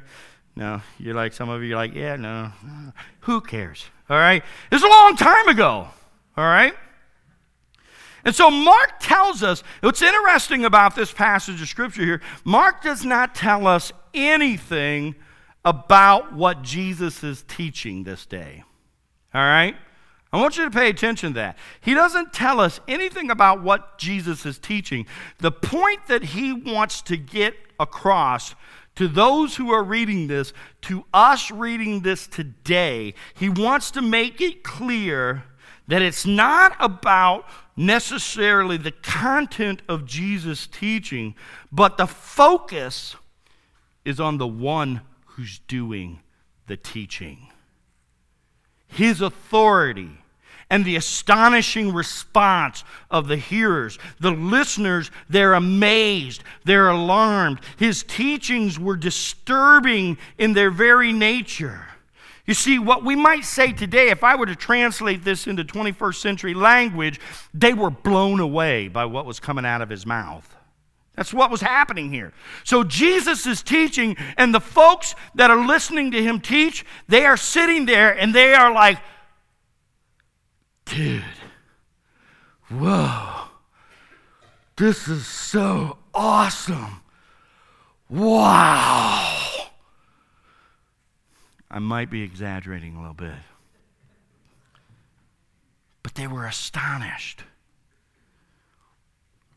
No, 0.57 0.81
you're 0.99 1.15
like, 1.15 1.35
some 1.35 1.51
of 1.51 1.63
you 1.63 1.75
are 1.75 1.77
like, 1.77 1.95
yeah, 1.95 2.17
no. 2.17 2.51
Who 3.21 3.43
cares? 3.43 3.85
All 4.09 4.17
right. 4.17 4.43
It's 4.71 4.83
a 4.83 4.89
long 4.89 5.17
time 5.17 5.49
ago. 5.49 5.89
All 6.35 6.45
right. 6.45 6.75
And 8.25 8.35
so 8.35 8.51
Mark 8.51 9.01
tells 9.01 9.43
us 9.43 9.63
what's 9.83 10.01
interesting 10.01 10.65
about 10.65 10.97
this 10.97 11.13
passage 11.13 11.61
of 11.61 11.69
scripture 11.69 12.05
here. 12.05 12.23
Mark 12.45 12.83
does 12.83 13.05
not 13.05 13.35
tell 13.35 13.67
us 13.67 13.93
anything 14.15 15.15
about 15.63 16.33
what 16.33 16.63
Jesus 16.63 17.23
is 17.23 17.45
teaching 17.47 18.05
this 18.05 18.25
day. 18.25 18.65
All 19.35 19.43
right? 19.43 19.77
I 20.33 20.41
want 20.41 20.57
you 20.57 20.65
to 20.65 20.71
pay 20.71 20.89
attention 20.89 21.35
to 21.35 21.41
that. 21.41 21.59
He 21.83 21.93
doesn't 21.93 22.33
tell 22.33 22.59
us 22.59 22.81
anything 22.89 23.31
about 23.31 23.63
what 23.63 23.99
Jesus 23.99 24.47
is 24.47 24.59
teaching. 24.59 25.07
The 25.39 25.53
point 25.53 26.07
that 26.09 26.23
he 26.23 26.55
wants 26.55 27.03
to 27.03 27.19
get 27.19 27.55
across 27.79 28.55
to 28.95 29.09
those 29.09 29.57
who 29.57 29.71
are 29.73 29.83
reading 29.83 30.29
this, 30.29 30.55
to 30.83 31.05
us 31.13 31.51
reading 31.51 32.01
this 32.01 32.27
today, 32.27 33.15
he 33.35 33.51
wants 33.51 33.91
to 33.91 34.03
make 34.03 34.41
it 34.41 34.63
clear 34.63 35.45
that 35.89 36.01
it's 36.01 36.25
not 36.25 36.77
about 36.81 37.45
necessarily 37.77 38.79
the 38.79 38.91
content 38.91 39.83
of 39.89 40.07
Jesus' 40.07 40.67
teaching, 40.67 41.35
but 41.71 41.99
the 41.99 42.07
focus 42.07 43.17
is 44.05 44.19
on 44.19 44.39
the 44.39 44.47
one 44.47 45.03
who's 45.27 45.59
doing 45.69 46.21
the 46.69 46.77
teaching. 46.77 47.49
His 48.87 49.21
authority 49.21 50.22
and 50.73 50.87
the 50.87 50.97
astonishing 50.97 51.93
response 51.93 52.83
of 53.11 53.29
the 53.29 53.37
hearers. 53.37 53.99
The 54.21 54.31
listeners, 54.31 55.11
they're 55.29 55.53
amazed, 55.53 56.43
they're 56.65 56.89
alarmed. 56.89 57.61
His 57.77 58.03
teachings 58.03 58.79
were 58.79 58.97
disturbing 58.97 60.17
in 60.39 60.55
their 60.55 60.71
very 60.71 61.13
nature. 61.13 61.89
You 62.47 62.55
see, 62.55 62.79
what 62.79 63.05
we 63.05 63.15
might 63.15 63.45
say 63.45 63.73
today, 63.73 64.09
if 64.09 64.25
I 64.25 64.35
were 64.35 64.47
to 64.47 64.57
translate 64.57 65.25
this 65.25 65.47
into 65.47 65.63
21st 65.63 66.15
century 66.15 66.55
language, 66.55 67.21
they 67.53 67.75
were 67.75 67.91
blown 67.91 68.41
away 68.41 68.89
by 68.89 69.05
what 69.05 69.27
was 69.27 69.39
coming 69.39 69.67
out 69.67 69.83
of 69.83 69.91
his 69.91 70.07
mouth. 70.07 70.57
That's 71.17 71.35
what 71.35 71.51
was 71.51 71.61
happening 71.61 72.11
here. 72.11 72.33
So 72.65 72.83
Jesus 72.83 73.47
is 73.47 73.63
teaching, 73.63 74.17
and 74.39 74.55
the 74.55 74.61
folks 74.61 75.15
that 75.35 75.51
are 75.51 75.67
listening 75.67 76.13
to 76.13 76.23
him 76.23 76.41
teach, 76.41 76.87
they 77.09 77.27
are 77.27 77.37
sitting 77.37 77.85
there 77.85 78.19
and 78.19 78.35
they 78.35 78.55
are 78.55 78.73
like, 78.73 78.97
Dude, 80.95 81.25
whoa, 82.69 83.45
this 84.77 85.09
is 85.09 85.27
so 85.27 85.97
awesome. 86.13 87.01
Wow. 88.11 89.71
I 91.71 91.79
might 91.79 92.11
be 92.11 92.21
exaggerating 92.23 92.95
a 92.95 93.01
little 93.01 93.15
bit. 93.15 93.33
But 96.03 96.15
they 96.15 96.27
were 96.27 96.45
astonished. 96.45 97.45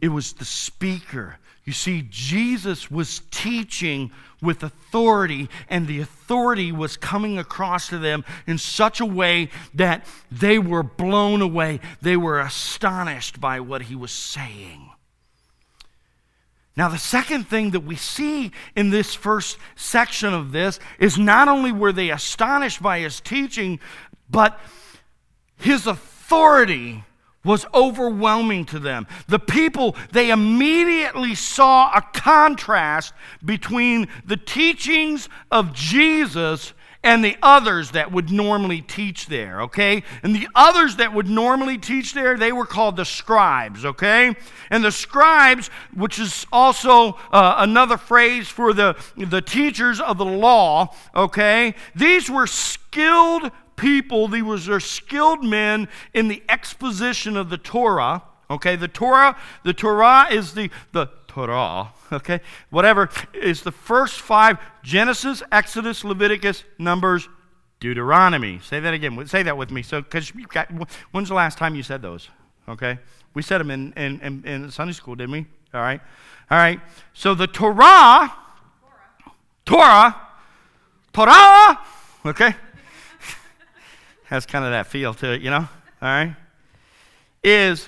It 0.01 0.09
was 0.09 0.33
the 0.33 0.45
speaker. 0.45 1.37
You 1.65 1.73
see, 1.73 2.05
Jesus 2.09 2.91
was 2.91 3.21
teaching 3.31 4.11
with 4.41 4.61
authority, 4.61 5.49
and 5.67 5.87
the 5.87 5.99
authority 5.99 6.71
was 6.71 6.95
coming 6.95 7.39
across 7.39 7.89
to 7.89 7.97
them 7.97 8.23
in 8.45 8.59
such 8.59 8.99
a 8.99 9.05
way 9.05 9.49
that 9.73 10.05
they 10.31 10.59
were 10.59 10.83
blown 10.83 11.41
away. 11.41 11.79
They 12.01 12.17
were 12.17 12.39
astonished 12.39 13.41
by 13.41 13.59
what 13.59 13.83
he 13.83 13.95
was 13.95 14.11
saying. 14.11 14.91
Now, 16.77 16.89
the 16.89 16.97
second 16.97 17.47
thing 17.47 17.71
that 17.71 17.79
we 17.79 17.95
see 17.95 18.51
in 18.75 18.89
this 18.89 19.15
first 19.15 19.57
section 19.75 20.33
of 20.33 20.51
this 20.51 20.79
is 20.99 21.17
not 21.17 21.47
only 21.47 21.71
were 21.71 21.93
they 21.93 22.11
astonished 22.11 22.83
by 22.83 22.99
his 22.99 23.21
teaching, 23.21 23.79
but 24.29 24.59
his 25.57 25.87
authority 25.87 27.03
was 27.45 27.65
overwhelming 27.73 28.65
to 28.65 28.79
them. 28.79 29.07
The 29.27 29.39
people, 29.39 29.95
they 30.11 30.31
immediately 30.31 31.35
saw 31.35 31.91
a 31.95 32.01
contrast 32.01 33.13
between 33.43 34.07
the 34.25 34.37
teachings 34.37 35.29
of 35.51 35.71
Jesus 35.73 36.73
and 37.05 37.23
the 37.23 37.37
others 37.43 37.91
that 37.91 38.11
would 38.11 38.31
normally 38.31 38.81
teach 38.81 39.27
there, 39.27 39.61
okay? 39.61 40.01
And 40.23 40.35
the 40.35 40.47
others 40.55 40.95
that 40.95 41.13
would 41.13 41.29
normally 41.29 41.77
teach 41.77 42.15
there, 42.15 42.35
they 42.35 42.51
were 42.51 42.65
called 42.65 42.95
the 42.95 43.05
scribes, 43.05 43.85
okay? 43.85 44.35
And 44.71 44.83
the 44.83 44.91
scribes, 44.91 45.67
which 45.93 46.17
is 46.17 46.47
also 46.51 47.11
uh, 47.31 47.57
another 47.59 47.97
phrase 47.97 48.47
for 48.47 48.73
the, 48.73 48.97
the 49.15 49.41
teachers 49.41 50.01
of 50.01 50.17
the 50.17 50.25
law, 50.25 50.95
okay? 51.15 51.75
These 51.93 52.27
were 52.31 52.47
skilled 52.47 53.51
people, 53.75 54.27
these 54.27 54.67
were 54.67 54.79
skilled 54.79 55.43
men 55.43 55.87
in 56.13 56.27
the 56.27 56.43
exposition 56.49 57.37
of 57.37 57.49
the 57.49 57.57
Torah. 57.57 58.23
Okay, 58.49 58.75
the 58.75 58.87
Torah, 58.87 59.35
the 59.63 59.73
Torah 59.73 60.27
is 60.29 60.53
the, 60.53 60.69
the 60.91 61.09
Torah, 61.27 61.91
okay, 62.13 62.39
whatever, 62.69 63.09
is 63.33 63.63
the 63.63 63.71
first 63.71 64.21
five 64.21 64.57
Genesis, 64.83 65.41
Exodus, 65.51 66.03
Leviticus, 66.03 66.63
Numbers, 66.77 67.27
Deuteronomy. 67.79 68.59
Say 68.63 68.79
that 68.79 68.93
again. 68.93 69.25
Say 69.27 69.43
that 69.43 69.57
with 69.57 69.71
me. 69.71 69.81
So, 69.81 70.01
because 70.01 70.31
when's 71.11 71.29
the 71.29 71.35
last 71.35 71.57
time 71.57 71.75
you 71.75 71.83
said 71.83 72.01
those? 72.01 72.29
Okay, 72.69 72.99
we 73.33 73.41
said 73.41 73.59
them 73.59 73.69
in, 73.69 73.93
in, 73.93 74.19
in, 74.21 74.45
in 74.45 74.71
Sunday 74.71 74.93
school, 74.93 75.15
didn't 75.15 75.31
we? 75.31 75.45
All 75.73 75.81
right, 75.81 76.01
all 76.49 76.57
right. 76.57 76.79
So 77.13 77.35
the 77.35 77.47
Torah, 77.47 78.33
Torah, 79.65 80.15
Torah, 81.11 81.79
okay, 82.25 82.55
has 84.25 84.45
kind 84.45 84.65
of 84.65 84.71
that 84.71 84.87
feel 84.87 85.13
to 85.15 85.33
it, 85.33 85.41
you 85.41 85.49
know? 85.49 85.67
All 86.01 86.09
right? 86.09 86.35
Is 87.43 87.87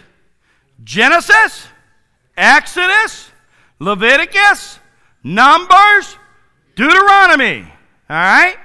Genesis, 0.83 1.67
Exodus, 2.35 3.31
Leviticus, 3.79 4.79
Numbers, 5.23 6.17
Deuteronomy. 6.75 7.61
All 8.09 8.15
right? 8.15 8.55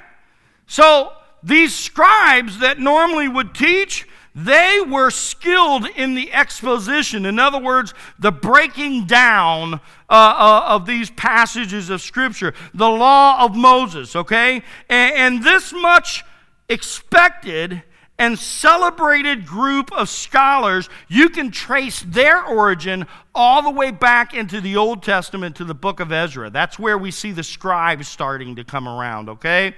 So 0.66 1.12
these 1.42 1.74
scribes 1.74 2.58
that 2.58 2.78
normally 2.78 3.28
would 3.28 3.54
teach, 3.54 4.06
they 4.34 4.80
were 4.86 5.10
skilled 5.10 5.86
in 5.96 6.14
the 6.14 6.32
exposition. 6.32 7.26
In 7.26 7.38
other 7.38 7.58
words, 7.58 7.92
the 8.18 8.32
breaking 8.32 9.06
down 9.06 9.74
uh, 9.74 9.78
uh, 10.08 10.64
of 10.68 10.86
these 10.86 11.10
passages 11.10 11.90
of 11.90 12.00
Scripture, 12.00 12.54
the 12.72 12.88
law 12.88 13.44
of 13.44 13.56
Moses, 13.56 14.14
okay? 14.16 14.62
And, 14.88 15.14
and 15.14 15.44
this 15.44 15.72
much 15.72 16.24
expected 16.72 17.82
and 18.18 18.38
celebrated 18.38 19.46
group 19.46 19.90
of 19.92 20.08
scholars, 20.08 20.88
you 21.08 21.28
can 21.28 21.50
trace 21.50 22.02
their 22.02 22.42
origin 22.44 23.06
all 23.34 23.62
the 23.62 23.70
way 23.70 23.90
back 23.90 24.34
into 24.34 24.60
the 24.60 24.76
Old 24.76 25.02
Testament 25.02 25.56
to 25.56 25.64
the 25.64 25.74
book 25.74 25.98
of 25.98 26.12
Ezra. 26.12 26.50
That's 26.50 26.78
where 26.78 26.98
we 26.98 27.10
see 27.10 27.32
the 27.32 27.42
scribes 27.42 28.06
starting 28.06 28.56
to 28.56 28.64
come 28.64 28.86
around, 28.86 29.28
okay? 29.28 29.74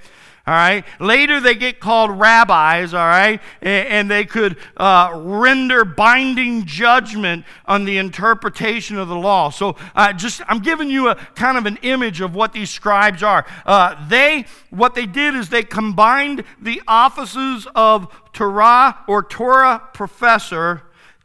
All 0.47 0.55
right? 0.55 0.85
Later, 1.01 1.41
they 1.41 1.55
get 1.55 1.81
called 1.81 2.11
rabbis, 2.11 2.93
all 2.93 3.07
right? 3.07 3.41
And, 3.63 4.11
they 4.11 4.27
could 4.27 4.59
uh, 4.77 5.11
render 5.15 5.87
binding 5.87 6.67
judgment 6.67 7.47
on 7.65 7.87
the 7.87 7.97
interpretation 7.97 8.99
of 8.99 9.09
the 9.09 9.17
law. 9.17 9.49
So, 9.49 9.77
uh, 9.95 10.13
just 10.13 10.43
I'm 10.47 10.59
giving 10.59 10.91
you 10.91 11.09
a 11.09 11.15
kind 11.35 11.57
of 11.57 11.65
an 11.65 11.79
image 11.81 12.21
of 12.21 12.35
what 12.35 12.53
these 12.53 12.69
scribes 12.69 13.23
are. 13.23 13.47
Uh, 13.65 14.07
they, 14.09 14.45
what 14.69 14.95
they 14.95 15.07
did 15.07 15.35
is 15.35 15.49
they 15.49 15.63
combined 15.63 16.45
the 16.61 16.83
offices 16.87 17.67
of 17.75 18.13
Torah 18.35 18.99
or 19.09 19.23
Torah 19.23 19.83
professor 19.95 20.83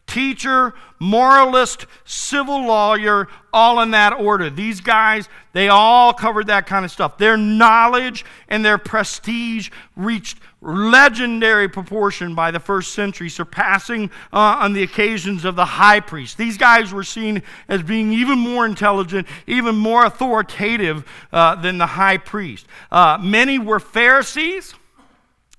teacher, 0.10 0.74
moralist, 1.00 1.86
civil 2.04 2.66
lawyer, 2.66 3.28
all 3.54 3.80
in 3.80 3.92
that 3.92 4.14
order. 4.14 4.50
These 4.50 4.82
guys, 4.82 5.30
they 5.54 5.70
all 5.70 6.14
covered 6.14 6.48
that 6.48 6.66
kind 6.66 6.84
of 6.84 6.92
stuff. 6.92 7.18
Their 7.18 7.38
knowledge 7.38 8.26
and 8.48 8.66
their 8.66 8.78
prestige 8.78 9.70
reached 9.96 10.40
legendary 10.62 11.70
proportion 11.70 12.36
by 12.36 12.52
the 12.52 12.60
first 12.60 12.94
century, 12.94 13.30
surpassing 13.30 14.10
uh, 14.34 14.58
on 14.60 14.74
the 14.74 14.84
occasions 14.84 15.46
of 15.46 15.56
the 15.56 15.66
high 15.66 16.00
priest. 16.00 16.38
These 16.38 16.58
guys 16.58 16.92
were 16.92 17.04
seen 17.04 17.44
as 17.68 17.82
being 17.84 18.12
even 18.12 18.38
more 18.38 18.66
intelligent, 18.66 19.28
even 19.48 19.76
more 19.76 20.06
authoritative 20.06 21.06
uh, 21.32 21.56
than 21.56 21.78
the 21.78 21.86
high 21.86 22.18
priest. 22.18 22.66
Uh, 22.92 23.18
many 23.22 23.58
were 23.58 23.80
Pharisees. 23.80 24.74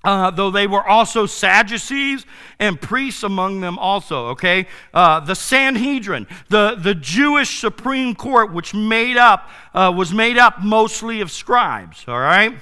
Uh, 0.03 0.31
though 0.31 0.49
they 0.49 0.65
were 0.65 0.85
also 0.87 1.27
Sadducees 1.27 2.25
and 2.57 2.81
priests 2.81 3.21
among 3.21 3.61
them 3.61 3.77
also, 3.77 4.29
okay? 4.29 4.67
Uh, 4.93 5.19
the 5.19 5.35
Sanhedrin, 5.35 6.25
the, 6.49 6.75
the 6.75 6.95
Jewish 6.95 7.59
Supreme 7.59 8.15
Court, 8.15 8.51
which 8.51 8.73
made 8.73 9.17
up, 9.17 9.47
uh, 9.75 9.93
was 9.95 10.11
made 10.11 10.39
up 10.39 10.63
mostly 10.63 11.21
of 11.21 11.29
scribes, 11.29 12.03
all 12.07 12.19
right? 12.19 12.57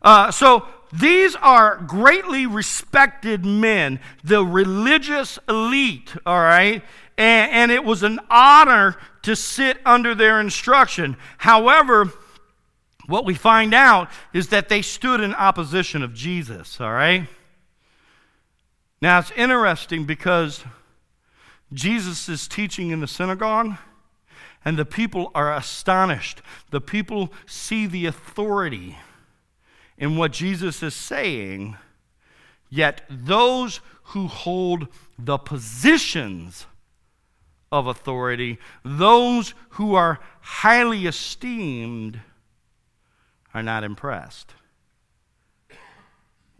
Uh, 0.00 0.30
so 0.30 0.66
these 0.90 1.36
are 1.36 1.76
greatly 1.86 2.46
respected 2.46 3.44
men, 3.44 4.00
the 4.24 4.42
religious 4.42 5.38
elite, 5.50 6.14
all 6.24 6.40
right? 6.40 6.82
And, 7.18 7.52
and 7.52 7.70
it 7.70 7.84
was 7.84 8.02
an 8.02 8.20
honor 8.30 8.96
to 9.22 9.36
sit 9.36 9.78
under 9.84 10.14
their 10.14 10.40
instruction. 10.40 11.18
However, 11.36 12.10
what 13.08 13.24
we 13.24 13.34
find 13.34 13.74
out 13.74 14.10
is 14.34 14.48
that 14.48 14.68
they 14.68 14.82
stood 14.82 15.20
in 15.20 15.34
opposition 15.34 16.02
of 16.02 16.14
Jesus, 16.14 16.78
all 16.80 16.92
right? 16.92 17.26
Now 19.00 19.18
it's 19.18 19.30
interesting 19.32 20.04
because 20.04 20.62
Jesus 21.72 22.28
is 22.28 22.46
teaching 22.46 22.90
in 22.90 23.00
the 23.00 23.06
synagogue 23.06 23.76
and 24.62 24.76
the 24.78 24.84
people 24.84 25.30
are 25.34 25.54
astonished. 25.54 26.42
The 26.70 26.82
people 26.82 27.32
see 27.46 27.86
the 27.86 28.04
authority 28.04 28.98
in 29.96 30.16
what 30.16 30.32
Jesus 30.32 30.82
is 30.82 30.94
saying, 30.94 31.76
yet 32.68 33.02
those 33.08 33.80
who 34.02 34.26
hold 34.26 34.86
the 35.18 35.38
positions 35.38 36.66
of 37.72 37.86
authority, 37.86 38.58
those 38.84 39.54
who 39.70 39.94
are 39.94 40.20
highly 40.40 41.06
esteemed, 41.06 42.20
are 43.58 43.62
not 43.62 43.82
impressed. 43.82 44.52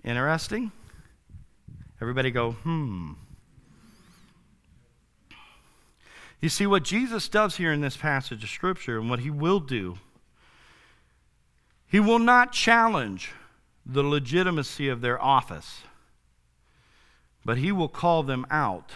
Interesting? 0.02 0.72
Everybody 2.00 2.32
go, 2.32 2.52
hmm. 2.52 3.12
You 6.40 6.48
see, 6.48 6.66
what 6.66 6.82
Jesus 6.82 7.28
does 7.28 7.56
here 7.56 7.72
in 7.72 7.80
this 7.80 7.96
passage 7.96 8.42
of 8.42 8.50
Scripture 8.50 8.98
and 8.98 9.08
what 9.08 9.20
he 9.20 9.30
will 9.30 9.60
do, 9.60 9.98
he 11.86 12.00
will 12.00 12.18
not 12.18 12.52
challenge 12.52 13.30
the 13.86 14.02
legitimacy 14.02 14.88
of 14.88 15.00
their 15.00 15.22
office, 15.22 15.82
but 17.44 17.58
he 17.58 17.70
will 17.70 17.88
call 17.88 18.24
them 18.24 18.44
out 18.50 18.90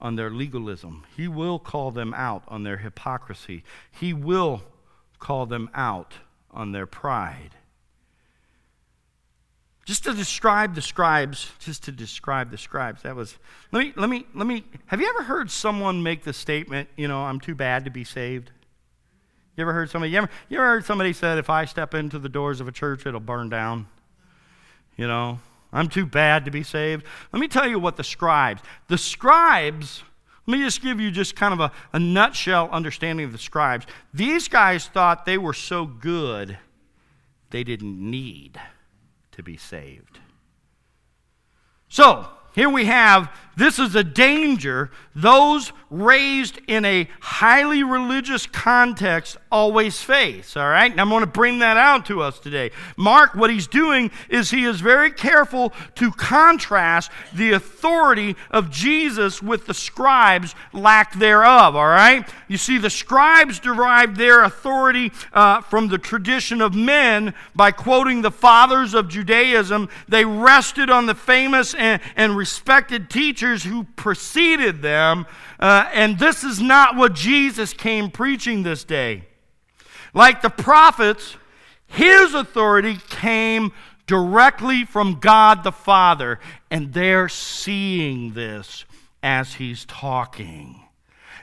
on 0.00 0.16
their 0.16 0.30
legalism. 0.30 1.04
He 1.16 1.28
will 1.28 1.58
call 1.58 1.90
them 1.90 2.12
out 2.12 2.42
on 2.48 2.62
their 2.62 2.76
hypocrisy. 2.76 3.64
He 3.90 4.12
will 4.12 4.62
call 5.18 5.46
them 5.46 5.70
out 5.74 6.12
on 6.56 6.72
their 6.72 6.86
pride. 6.86 7.50
Just 9.84 10.02
to 10.02 10.12
describe 10.12 10.74
the 10.74 10.82
scribes, 10.82 11.52
just 11.60 11.84
to 11.84 11.92
describe 11.92 12.50
the 12.50 12.58
scribes, 12.58 13.02
that 13.02 13.14
was, 13.14 13.38
let 13.70 13.84
me, 13.84 13.92
let 13.94 14.10
me, 14.10 14.26
let 14.34 14.46
me, 14.46 14.64
have 14.86 15.00
you 15.00 15.08
ever 15.08 15.22
heard 15.22 15.48
someone 15.48 16.02
make 16.02 16.24
the 16.24 16.32
statement, 16.32 16.88
you 16.96 17.06
know, 17.06 17.22
I'm 17.22 17.38
too 17.38 17.54
bad 17.54 17.84
to 17.84 17.90
be 17.90 18.02
saved? 18.02 18.50
You 19.56 19.62
ever 19.62 19.72
heard 19.72 19.88
somebody, 19.88 20.10
you 20.10 20.18
ever, 20.18 20.28
you 20.48 20.58
ever 20.58 20.66
heard 20.66 20.84
somebody 20.84 21.12
said, 21.12 21.38
if 21.38 21.48
I 21.48 21.66
step 21.66 21.94
into 21.94 22.18
the 22.18 22.28
doors 22.28 22.60
of 22.60 22.66
a 22.66 22.72
church, 22.72 23.06
it'll 23.06 23.20
burn 23.20 23.48
down? 23.48 23.86
You 24.96 25.06
know, 25.06 25.38
I'm 25.72 25.88
too 25.88 26.04
bad 26.04 26.46
to 26.46 26.50
be 26.50 26.64
saved. 26.64 27.06
Let 27.32 27.38
me 27.38 27.46
tell 27.46 27.68
you 27.68 27.78
what 27.78 27.96
the 27.96 28.04
scribes, 28.04 28.62
the 28.88 28.98
scribes, 28.98 30.02
let 30.46 30.58
me 30.58 30.64
just 30.64 30.80
give 30.80 31.00
you 31.00 31.10
just 31.10 31.34
kind 31.34 31.52
of 31.52 31.60
a, 31.60 31.72
a 31.92 31.98
nutshell 31.98 32.68
understanding 32.70 33.26
of 33.26 33.32
the 33.32 33.38
scribes. 33.38 33.86
These 34.14 34.48
guys 34.48 34.86
thought 34.86 35.24
they 35.24 35.38
were 35.38 35.52
so 35.52 35.86
good 35.86 36.58
they 37.50 37.64
didn't 37.64 37.98
need 37.98 38.60
to 39.32 39.42
be 39.42 39.56
saved. 39.56 40.18
So, 41.88 42.28
here 42.56 42.70
we 42.70 42.86
have 42.86 43.30
this 43.56 43.78
is 43.78 43.94
a 43.94 44.04
danger 44.04 44.90
those 45.14 45.72
raised 45.88 46.60
in 46.68 46.84
a 46.84 47.08
highly 47.20 47.82
religious 47.82 48.46
context 48.46 49.38
always 49.50 50.02
face, 50.02 50.58
all 50.58 50.68
right? 50.68 50.90
And 50.90 51.00
I'm 51.00 51.08
going 51.08 51.22
to 51.22 51.26
bring 51.26 51.60
that 51.60 51.78
out 51.78 52.04
to 52.06 52.20
us 52.20 52.38
today. 52.38 52.70
Mark, 52.98 53.34
what 53.34 53.48
he's 53.48 53.66
doing 53.66 54.10
is 54.28 54.50
he 54.50 54.64
is 54.64 54.80
very 54.80 55.10
careful 55.10 55.72
to 55.94 56.10
contrast 56.10 57.10
the 57.32 57.52
authority 57.52 58.36
of 58.50 58.70
Jesus 58.70 59.42
with 59.42 59.66
the 59.66 59.72
scribes' 59.72 60.54
lack 60.74 61.14
thereof, 61.14 61.74
all 61.74 61.86
right? 61.86 62.28
You 62.48 62.58
see, 62.58 62.76
the 62.76 62.90
scribes 62.90 63.58
derived 63.58 64.18
their 64.18 64.42
authority 64.42 65.12
uh, 65.32 65.62
from 65.62 65.88
the 65.88 65.98
tradition 65.98 66.60
of 66.60 66.74
men 66.74 67.32
by 67.54 67.70
quoting 67.70 68.20
the 68.20 68.30
fathers 68.30 68.92
of 68.92 69.08
Judaism. 69.08 69.88
They 70.08 70.26
rested 70.26 70.90
on 70.90 71.06
the 71.06 71.14
famous 71.14 71.72
and, 71.74 72.02
and 72.16 72.36
respected 72.46 73.10
teachers 73.10 73.64
who 73.64 73.82
preceded 73.96 74.80
them. 74.80 75.26
Uh, 75.58 75.90
and 75.92 76.16
this 76.16 76.44
is 76.44 76.60
not 76.60 76.94
what 76.94 77.12
Jesus 77.12 77.72
came 77.72 78.08
preaching 78.08 78.62
this 78.62 78.84
day. 78.84 79.24
Like 80.14 80.42
the 80.42 80.48
prophets, 80.48 81.36
his 81.88 82.34
authority 82.34 82.98
came 83.08 83.72
directly 84.06 84.84
from 84.84 85.18
God 85.18 85.64
the 85.64 85.72
Father, 85.72 86.38
and 86.70 86.92
they're 86.92 87.28
seeing 87.28 88.34
this 88.34 88.84
as 89.24 89.54
he's 89.54 89.84
talking. 89.84 90.80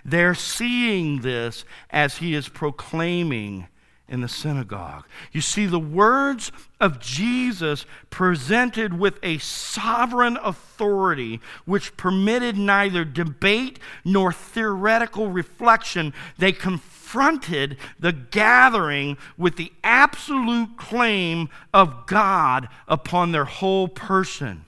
They're 0.06 0.36
seeing 0.36 1.20
this 1.20 1.66
as 1.90 2.16
he 2.20 2.34
is 2.34 2.48
proclaiming 2.48 3.68
in 4.14 4.22
the 4.22 4.28
synagogue. 4.28 5.06
You 5.32 5.42
see, 5.42 5.66
the 5.66 5.80
words 5.80 6.52
of 6.80 7.00
Jesus 7.00 7.88
presented 8.12 9.00
with 9.00 9.18
a 9.24 9.40
sovereign 9.40 10.38
authority 10.44 11.42
which 11.66 11.98
permitted 11.98 12.56
neither 12.56 13.06
debate 13.06 13.80
nor 14.06 14.32
theoretical 14.32 15.30
reflection. 15.30 16.14
They 16.38 16.52
confronted 16.52 17.76
the 18.00 18.12
gathering 18.12 19.18
with 19.36 19.56
the 19.56 19.74
absolute 19.84 20.78
claim 20.78 21.50
of 21.74 22.06
God 22.06 22.70
upon 22.88 23.32
their 23.32 23.46
whole 23.46 23.88
person. 23.88 24.66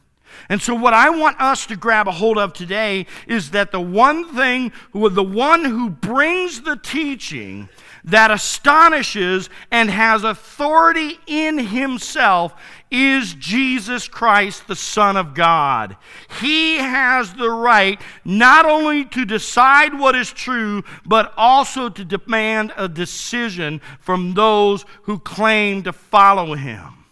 And 0.50 0.60
so, 0.60 0.74
what 0.74 0.94
I 0.94 1.12
want 1.12 1.40
us 1.40 1.66
to 1.68 1.76
grab 1.76 2.08
a 2.08 2.12
hold 2.12 2.38
of 2.38 2.52
today 2.52 3.06
is 3.28 3.52
that 3.52 3.72
the 3.72 3.80
one 3.80 4.36
thing, 4.36 4.72
the 4.92 5.24
one 5.24 5.66
who 5.66 5.90
brings 5.90 6.62
the 6.62 6.76
teaching 6.76 7.70
that 8.06 8.32
astonishes 8.32 9.50
and 9.72 9.90
has 9.90 10.24
authority 10.24 11.20
in 11.26 11.58
himself 11.58 12.54
is 12.92 13.34
Jesus 13.34 14.08
Christ, 14.08 14.68
the 14.68 14.76
Son 14.76 15.18
of 15.18 15.34
God. 15.34 15.98
He 16.40 16.78
has 16.78 17.34
the 17.34 17.50
right 17.50 18.00
not 18.24 18.66
only 18.66 19.06
to 19.06 19.26
decide 19.26 20.00
what 20.00 20.16
is 20.16 20.32
true, 20.32 20.84
but 21.06 21.34
also 21.36 21.90
to 21.90 22.06
demand 22.06 22.74
a 22.78 22.88
decision 22.88 23.82
from 24.00 24.36
those 24.36 24.86
who 25.04 25.18
claim 25.20 25.84
to 25.84 25.92
follow 25.92 26.54
him. 26.54 27.06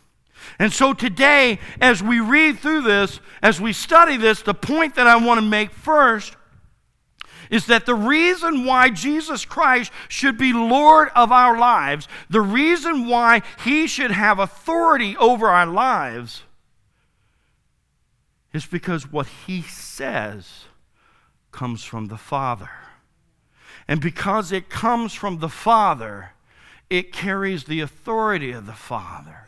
And 0.59 0.71
so 0.71 0.93
today, 0.93 1.59
as 1.81 2.03
we 2.03 2.19
read 2.19 2.59
through 2.59 2.81
this, 2.81 3.19
as 3.41 3.59
we 3.59 3.73
study 3.73 4.17
this, 4.17 4.43
the 4.43 4.53
point 4.53 4.95
that 4.95 5.07
I 5.07 5.15
want 5.15 5.39
to 5.39 5.45
make 5.45 5.71
first 5.71 6.35
is 7.53 7.67
that 7.67 7.85
the 7.85 7.93
reason 7.93 8.65
why 8.65 8.89
Jesus 8.89 9.45
Christ 9.45 9.91
should 10.07 10.39
be 10.39 10.51
Lord 10.51 11.09
of 11.15 11.31
our 11.31 11.55
lives, 11.55 12.07
the 12.27 12.41
reason 12.41 13.05
why 13.07 13.43
he 13.63 13.85
should 13.85 14.09
have 14.09 14.39
authority 14.39 15.15
over 15.17 15.47
our 15.49 15.67
lives, 15.67 16.41
is 18.53 18.65
because 18.65 19.11
what 19.11 19.27
he 19.45 19.61
says 19.61 20.65
comes 21.51 21.83
from 21.83 22.07
the 22.07 22.17
Father. 22.17 22.71
And 23.87 24.01
because 24.01 24.51
it 24.51 24.67
comes 24.71 25.13
from 25.13 25.37
the 25.37 25.47
Father, 25.47 26.31
it 26.89 27.13
carries 27.13 27.65
the 27.65 27.81
authority 27.81 28.51
of 28.51 28.65
the 28.65 28.73
Father. 28.73 29.42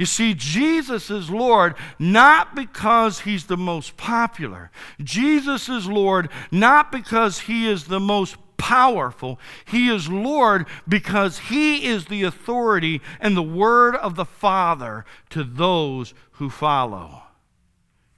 You 0.00 0.06
see, 0.06 0.32
Jesus 0.32 1.10
is 1.10 1.28
Lord 1.28 1.74
not 1.98 2.54
because 2.54 3.20
he's 3.20 3.44
the 3.44 3.58
most 3.58 3.98
popular. 3.98 4.70
Jesus 4.98 5.68
is 5.68 5.88
Lord 5.88 6.30
not 6.50 6.90
because 6.90 7.40
he 7.40 7.68
is 7.68 7.84
the 7.84 8.00
most 8.00 8.36
powerful. 8.56 9.38
He 9.66 9.90
is 9.90 10.08
Lord 10.08 10.64
because 10.88 11.38
he 11.38 11.84
is 11.84 12.06
the 12.06 12.22
authority 12.22 13.02
and 13.20 13.36
the 13.36 13.42
word 13.42 13.94
of 13.94 14.14
the 14.14 14.24
Father 14.24 15.04
to 15.28 15.44
those 15.44 16.14
who 16.32 16.48
follow. 16.48 17.24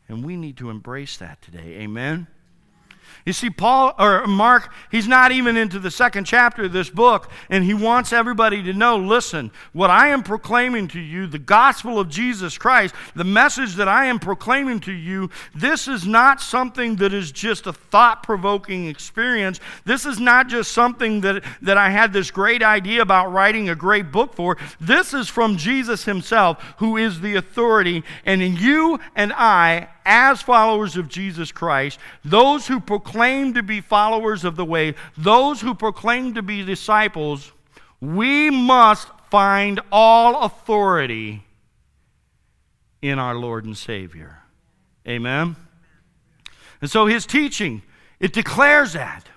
And 0.06 0.24
we 0.24 0.36
need 0.36 0.58
to 0.58 0.70
embrace 0.70 1.16
that 1.16 1.42
today. 1.42 1.80
Amen. 1.80 2.28
You 3.24 3.32
see, 3.32 3.50
Paul 3.50 3.94
or 3.98 4.26
Mark, 4.26 4.72
he's 4.90 5.06
not 5.06 5.30
even 5.30 5.56
into 5.56 5.78
the 5.78 5.90
second 5.90 6.24
chapter 6.24 6.64
of 6.64 6.72
this 6.72 6.90
book, 6.90 7.30
and 7.48 7.62
he 7.64 7.74
wants 7.74 8.12
everybody 8.12 8.62
to 8.64 8.72
know 8.72 8.96
listen, 8.96 9.52
what 9.72 9.90
I 9.90 10.08
am 10.08 10.22
proclaiming 10.22 10.88
to 10.88 11.00
you, 11.00 11.26
the 11.26 11.38
gospel 11.38 12.00
of 12.00 12.08
Jesus 12.08 12.58
Christ, 12.58 12.94
the 13.14 13.24
message 13.24 13.74
that 13.74 13.88
I 13.88 14.06
am 14.06 14.18
proclaiming 14.18 14.80
to 14.80 14.92
you, 14.92 15.30
this 15.54 15.86
is 15.86 16.06
not 16.06 16.40
something 16.40 16.96
that 16.96 17.12
is 17.12 17.30
just 17.30 17.66
a 17.66 17.72
thought 17.72 18.22
provoking 18.22 18.88
experience. 18.88 19.60
This 19.84 20.04
is 20.04 20.18
not 20.18 20.48
just 20.48 20.72
something 20.72 21.20
that, 21.20 21.44
that 21.62 21.78
I 21.78 21.90
had 21.90 22.12
this 22.12 22.30
great 22.30 22.62
idea 22.62 23.02
about 23.02 23.32
writing 23.32 23.68
a 23.68 23.76
great 23.76 24.10
book 24.10 24.34
for. 24.34 24.56
This 24.80 25.14
is 25.14 25.28
from 25.28 25.56
Jesus 25.56 26.04
himself, 26.04 26.62
who 26.78 26.96
is 26.96 27.20
the 27.20 27.36
authority, 27.36 28.02
and 28.24 28.42
in 28.42 28.56
you 28.56 28.98
and 29.14 29.32
I, 29.32 29.88
as 30.04 30.42
followers 30.42 30.96
of 30.96 31.08
Jesus 31.08 31.52
Christ, 31.52 31.98
those 32.24 32.66
who 32.66 32.80
proclaim 32.80 33.54
to 33.54 33.62
be 33.62 33.80
followers 33.80 34.44
of 34.44 34.56
the 34.56 34.64
way, 34.64 34.94
those 35.16 35.60
who 35.60 35.74
proclaim 35.74 36.34
to 36.34 36.42
be 36.42 36.64
disciples, 36.64 37.52
we 38.00 38.50
must 38.50 39.08
find 39.30 39.80
all 39.90 40.42
authority 40.42 41.44
in 43.00 43.18
our 43.18 43.34
Lord 43.34 43.64
and 43.64 43.76
Savior. 43.76 44.38
Amen? 45.06 45.56
And 46.80 46.90
so 46.90 47.06
his 47.06 47.26
teaching, 47.26 47.82
it 48.20 48.32
declares 48.32 48.92
that. 48.92 49.28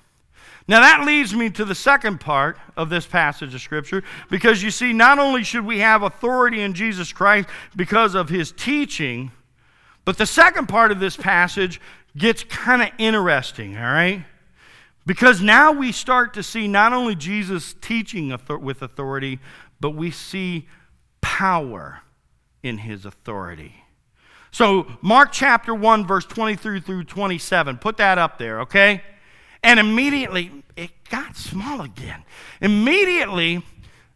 Now, 0.67 0.79
that 0.79 1.05
leads 1.05 1.33
me 1.35 1.51
to 1.51 1.65
the 1.65 1.75
second 1.75 2.19
part 2.19 2.57
of 2.75 2.89
this 2.89 3.05
passage 3.05 3.53
of 3.53 3.61
Scripture 3.61 4.03
because 4.31 4.63
you 4.63 4.71
see, 4.71 4.93
not 4.93 5.19
only 5.19 5.43
should 5.43 5.63
we 5.63 5.79
have 5.79 6.01
authority 6.01 6.61
in 6.61 6.73
Jesus 6.73 7.13
Christ 7.13 7.47
because 7.75 8.15
of 8.15 8.29
his 8.29 8.51
teaching, 8.51 9.31
but 10.05 10.17
the 10.17 10.25
second 10.25 10.67
part 10.67 10.91
of 10.91 10.99
this 10.99 11.17
passage 11.17 11.81
gets 12.15 12.43
kind 12.43 12.81
of 12.81 12.89
interesting, 12.97 13.75
all 13.75 13.83
right? 13.83 14.23
Because 15.05 15.41
now 15.41 15.71
we 15.71 15.91
start 15.91 16.33
to 16.35 16.43
see 16.43 16.67
not 16.67 16.93
only 16.93 17.15
Jesus 17.15 17.75
teaching 17.81 18.35
with 18.61 18.81
authority, 18.81 19.39
but 19.79 19.91
we 19.91 20.09
see 20.11 20.67
power 21.21 22.01
in 22.63 22.79
his 22.79 23.05
authority. 23.05 23.75
So, 24.51 24.87
Mark 25.01 25.31
chapter 25.31 25.75
1, 25.75 26.07
verse 26.07 26.25
23 26.25 26.79
through 26.79 27.03
27, 27.03 27.77
put 27.77 27.97
that 27.97 28.17
up 28.17 28.37
there, 28.37 28.61
okay? 28.61 29.03
And 29.61 29.79
immediately, 29.79 30.63
it 30.75 30.91
got 31.09 31.35
small 31.35 31.81
again. 31.81 32.23
Immediately, 32.61 33.63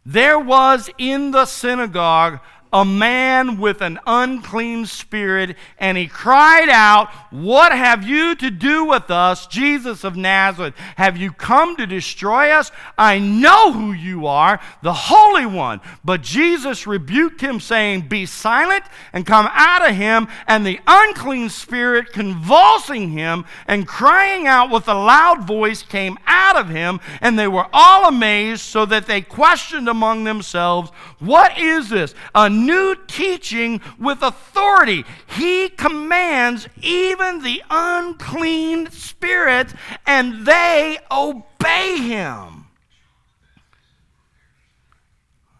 there 0.06 0.38
was 0.38 0.88
in 0.96 1.32
the 1.32 1.44
synagogue 1.44 2.40
a 2.72 2.84
man 2.84 3.58
with 3.58 3.80
an 3.80 3.98
unclean 4.06 4.86
spirit, 4.86 5.56
and 5.78 5.98
he 5.98 6.06
cried 6.06 6.68
out, 6.68 7.10
What 7.30 7.72
have 7.72 8.06
you 8.06 8.34
to 8.36 8.50
do 8.50 8.84
with 8.84 9.10
us, 9.10 9.46
Jesus 9.46 10.04
of 10.04 10.16
Nazareth? 10.16 10.74
Have 10.96 11.16
you 11.16 11.32
come 11.32 11.76
to 11.76 11.86
destroy 11.86 12.50
us? 12.50 12.70
I 12.96 13.18
know 13.18 13.72
who 13.72 13.92
you 13.92 14.26
are, 14.26 14.60
the 14.82 14.92
Holy 14.92 15.46
One. 15.46 15.80
But 16.04 16.22
Jesus 16.22 16.86
rebuked 16.86 17.40
him, 17.40 17.58
saying, 17.58 18.02
Be 18.02 18.24
silent 18.26 18.84
and 19.12 19.26
come 19.26 19.48
out 19.50 19.88
of 19.88 19.96
him. 19.96 20.28
And 20.46 20.64
the 20.64 20.80
unclean 20.86 21.48
spirit, 21.48 22.12
convulsing 22.12 23.10
him 23.10 23.46
and 23.66 23.88
crying 23.88 24.46
out 24.46 24.70
with 24.70 24.86
a 24.88 24.94
loud 24.94 25.44
voice, 25.46 25.82
came 25.82 26.18
out 26.26 26.56
of 26.56 26.68
him. 26.68 27.00
And 27.20 27.36
they 27.36 27.48
were 27.48 27.66
all 27.72 28.06
amazed, 28.06 28.60
so 28.60 28.86
that 28.86 29.06
they 29.06 29.22
questioned 29.22 29.88
among 29.88 30.22
themselves, 30.22 30.90
What 31.18 31.58
is 31.58 31.88
this? 31.88 32.14
A 32.34 32.59
new 32.66 32.96
teaching 33.06 33.80
with 33.98 34.22
authority. 34.22 35.04
He 35.26 35.68
commands 35.68 36.68
even 36.80 37.42
the 37.42 37.62
unclean 37.70 38.90
spirits, 38.90 39.74
and 40.06 40.46
they 40.46 40.98
obey 41.10 41.98
him. 41.98 42.66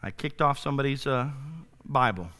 I 0.02 0.10
kicked 0.10 0.40
off 0.40 0.58
somebody's 0.58 1.06
uh, 1.06 1.30
Bible. 1.84 2.30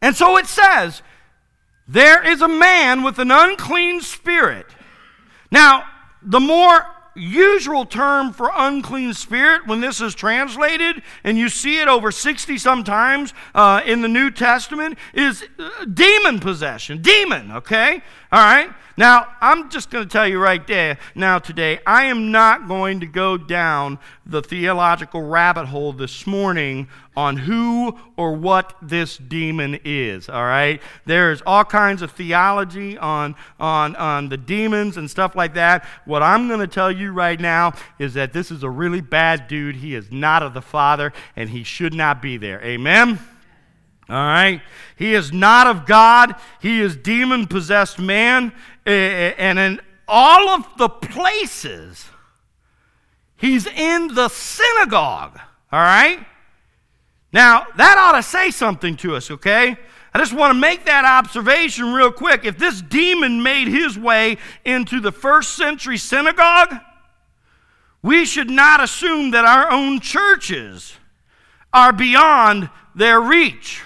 And 0.00 0.16
so 0.16 0.36
it 0.36 0.46
says, 0.46 1.02
there 1.86 2.26
is 2.26 2.42
a 2.42 2.48
man 2.48 3.02
with 3.02 3.18
an 3.18 3.30
unclean 3.30 4.00
spirit. 4.00 4.66
Now, 5.50 5.84
the 6.22 6.40
more 6.40 6.86
usual 7.14 7.84
term 7.84 8.32
for 8.32 8.50
unclean 8.54 9.14
spirit 9.14 9.66
when 9.66 9.80
this 9.80 10.00
is 10.00 10.14
translated, 10.14 11.02
and 11.24 11.38
you 11.38 11.48
see 11.48 11.80
it 11.80 11.88
over 11.88 12.10
60 12.10 12.58
sometimes 12.58 13.34
uh, 13.54 13.82
in 13.84 14.02
the 14.02 14.08
New 14.08 14.30
Testament, 14.30 14.98
is 15.14 15.44
uh, 15.58 15.84
demon 15.92 16.40
possession. 16.40 17.02
Demon, 17.02 17.52
okay? 17.52 18.02
All 18.32 18.40
right? 18.40 18.70
Now, 18.96 19.26
I'm 19.40 19.70
just 19.70 19.90
going 19.90 20.04
to 20.04 20.10
tell 20.10 20.28
you 20.28 20.38
right 20.38 20.66
there 20.66 20.98
now 21.14 21.38
today, 21.38 21.80
I 21.86 22.04
am 22.04 22.30
not 22.30 22.68
going 22.68 23.00
to 23.00 23.06
go 23.06 23.38
down 23.38 23.98
the 24.26 24.42
theological 24.42 25.22
rabbit 25.22 25.66
hole 25.66 25.92
this 25.92 26.26
morning 26.26 26.88
on 27.16 27.36
who 27.36 27.98
or 28.16 28.34
what 28.34 28.74
this 28.82 29.16
demon 29.16 29.78
is, 29.84 30.28
all 30.28 30.44
right? 30.44 30.80
There's 31.06 31.42
all 31.46 31.64
kinds 31.64 32.02
of 32.02 32.12
theology 32.12 32.98
on, 32.98 33.34
on, 33.58 33.96
on 33.96 34.28
the 34.28 34.36
demons 34.36 34.96
and 34.98 35.10
stuff 35.10 35.34
like 35.34 35.54
that. 35.54 35.86
What 36.04 36.22
I'm 36.22 36.48
going 36.48 36.60
to 36.60 36.66
tell 36.66 36.92
you 36.92 37.12
right 37.12 37.40
now 37.40 37.72
is 37.98 38.14
that 38.14 38.32
this 38.32 38.50
is 38.50 38.62
a 38.62 38.70
really 38.70 39.00
bad 39.00 39.48
dude. 39.48 39.76
He 39.76 39.94
is 39.94 40.12
not 40.12 40.42
of 40.42 40.54
the 40.54 40.62
Father, 40.62 41.12
and 41.34 41.50
he 41.50 41.64
should 41.64 41.94
not 41.94 42.20
be 42.20 42.36
there. 42.36 42.62
Amen? 42.62 43.18
All 44.08 44.16
right? 44.16 44.60
He 44.96 45.14
is 45.14 45.32
not 45.32 45.66
of 45.66 45.86
God. 45.86 46.34
He 46.60 46.80
is 46.80 46.96
demon 46.96 47.46
possessed 47.46 47.98
man. 47.98 48.52
And 48.84 49.58
in 49.58 49.80
all 50.06 50.48
of 50.50 50.66
the 50.76 50.88
places, 50.88 52.06
he's 53.36 53.66
in 53.66 54.08
the 54.14 54.28
synagogue. 54.28 55.38
All 55.72 55.80
right? 55.80 56.26
Now, 57.32 57.66
that 57.76 57.96
ought 57.96 58.16
to 58.16 58.22
say 58.22 58.50
something 58.50 58.96
to 58.98 59.16
us, 59.16 59.30
okay? 59.30 59.76
I 60.12 60.18
just 60.18 60.34
want 60.34 60.50
to 60.50 60.58
make 60.58 60.84
that 60.84 61.06
observation 61.06 61.94
real 61.94 62.12
quick. 62.12 62.44
If 62.44 62.58
this 62.58 62.82
demon 62.82 63.42
made 63.42 63.68
his 63.68 63.98
way 63.98 64.36
into 64.66 65.00
the 65.00 65.12
first 65.12 65.56
century 65.56 65.96
synagogue, 65.96 66.74
we 68.02 68.26
should 68.26 68.50
not 68.50 68.82
assume 68.82 69.30
that 69.30 69.46
our 69.46 69.70
own 69.70 70.00
churches 70.00 70.98
are 71.72 71.94
beyond 71.94 72.68
their 72.94 73.18
reach. 73.18 73.80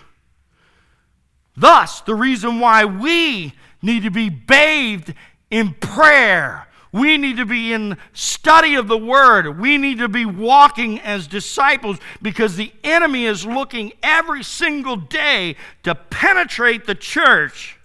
Thus, 1.56 2.00
the 2.02 2.14
reason 2.14 2.60
why 2.60 2.84
we 2.84 3.54
need 3.82 4.02
to 4.02 4.10
be 4.10 4.28
bathed 4.28 5.14
in 5.50 5.74
prayer. 5.74 6.66
We 6.92 7.18
need 7.18 7.36
to 7.36 7.46
be 7.46 7.72
in 7.72 7.98
study 8.12 8.74
of 8.74 8.88
the 8.88 8.98
Word. 8.98 9.60
We 9.60 9.76
need 9.76 9.98
to 9.98 10.08
be 10.08 10.24
walking 10.24 10.98
as 11.00 11.26
disciples 11.26 11.98
because 12.22 12.56
the 12.56 12.72
enemy 12.82 13.26
is 13.26 13.44
looking 13.44 13.92
every 14.02 14.42
single 14.42 14.96
day 14.96 15.56
to 15.82 15.94
penetrate 15.94 16.86
the 16.86 16.94
church 16.94 17.78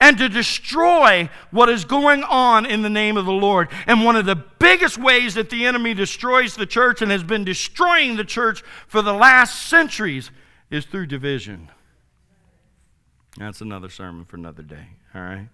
and 0.00 0.16
to 0.18 0.28
destroy 0.28 1.28
what 1.50 1.68
is 1.68 1.84
going 1.84 2.22
on 2.22 2.64
in 2.64 2.82
the 2.82 2.88
name 2.88 3.16
of 3.16 3.26
the 3.26 3.32
Lord. 3.32 3.68
And 3.86 4.04
one 4.04 4.16
of 4.16 4.24
the 4.24 4.36
biggest 4.58 4.96
ways 4.96 5.34
that 5.34 5.50
the 5.50 5.66
enemy 5.66 5.92
destroys 5.92 6.54
the 6.54 6.66
church 6.66 7.02
and 7.02 7.10
has 7.10 7.22
been 7.22 7.44
destroying 7.44 8.16
the 8.16 8.24
church 8.24 8.62
for 8.86 9.02
the 9.02 9.12
last 9.12 9.68
centuries 9.68 10.30
is 10.70 10.86
through 10.86 11.06
division. 11.06 11.70
That's 13.40 13.62
another 13.62 13.88
sermon 13.88 14.26
for 14.26 14.36
another 14.36 14.62
day, 14.62 14.86
all 15.14 15.22
right? 15.22 15.48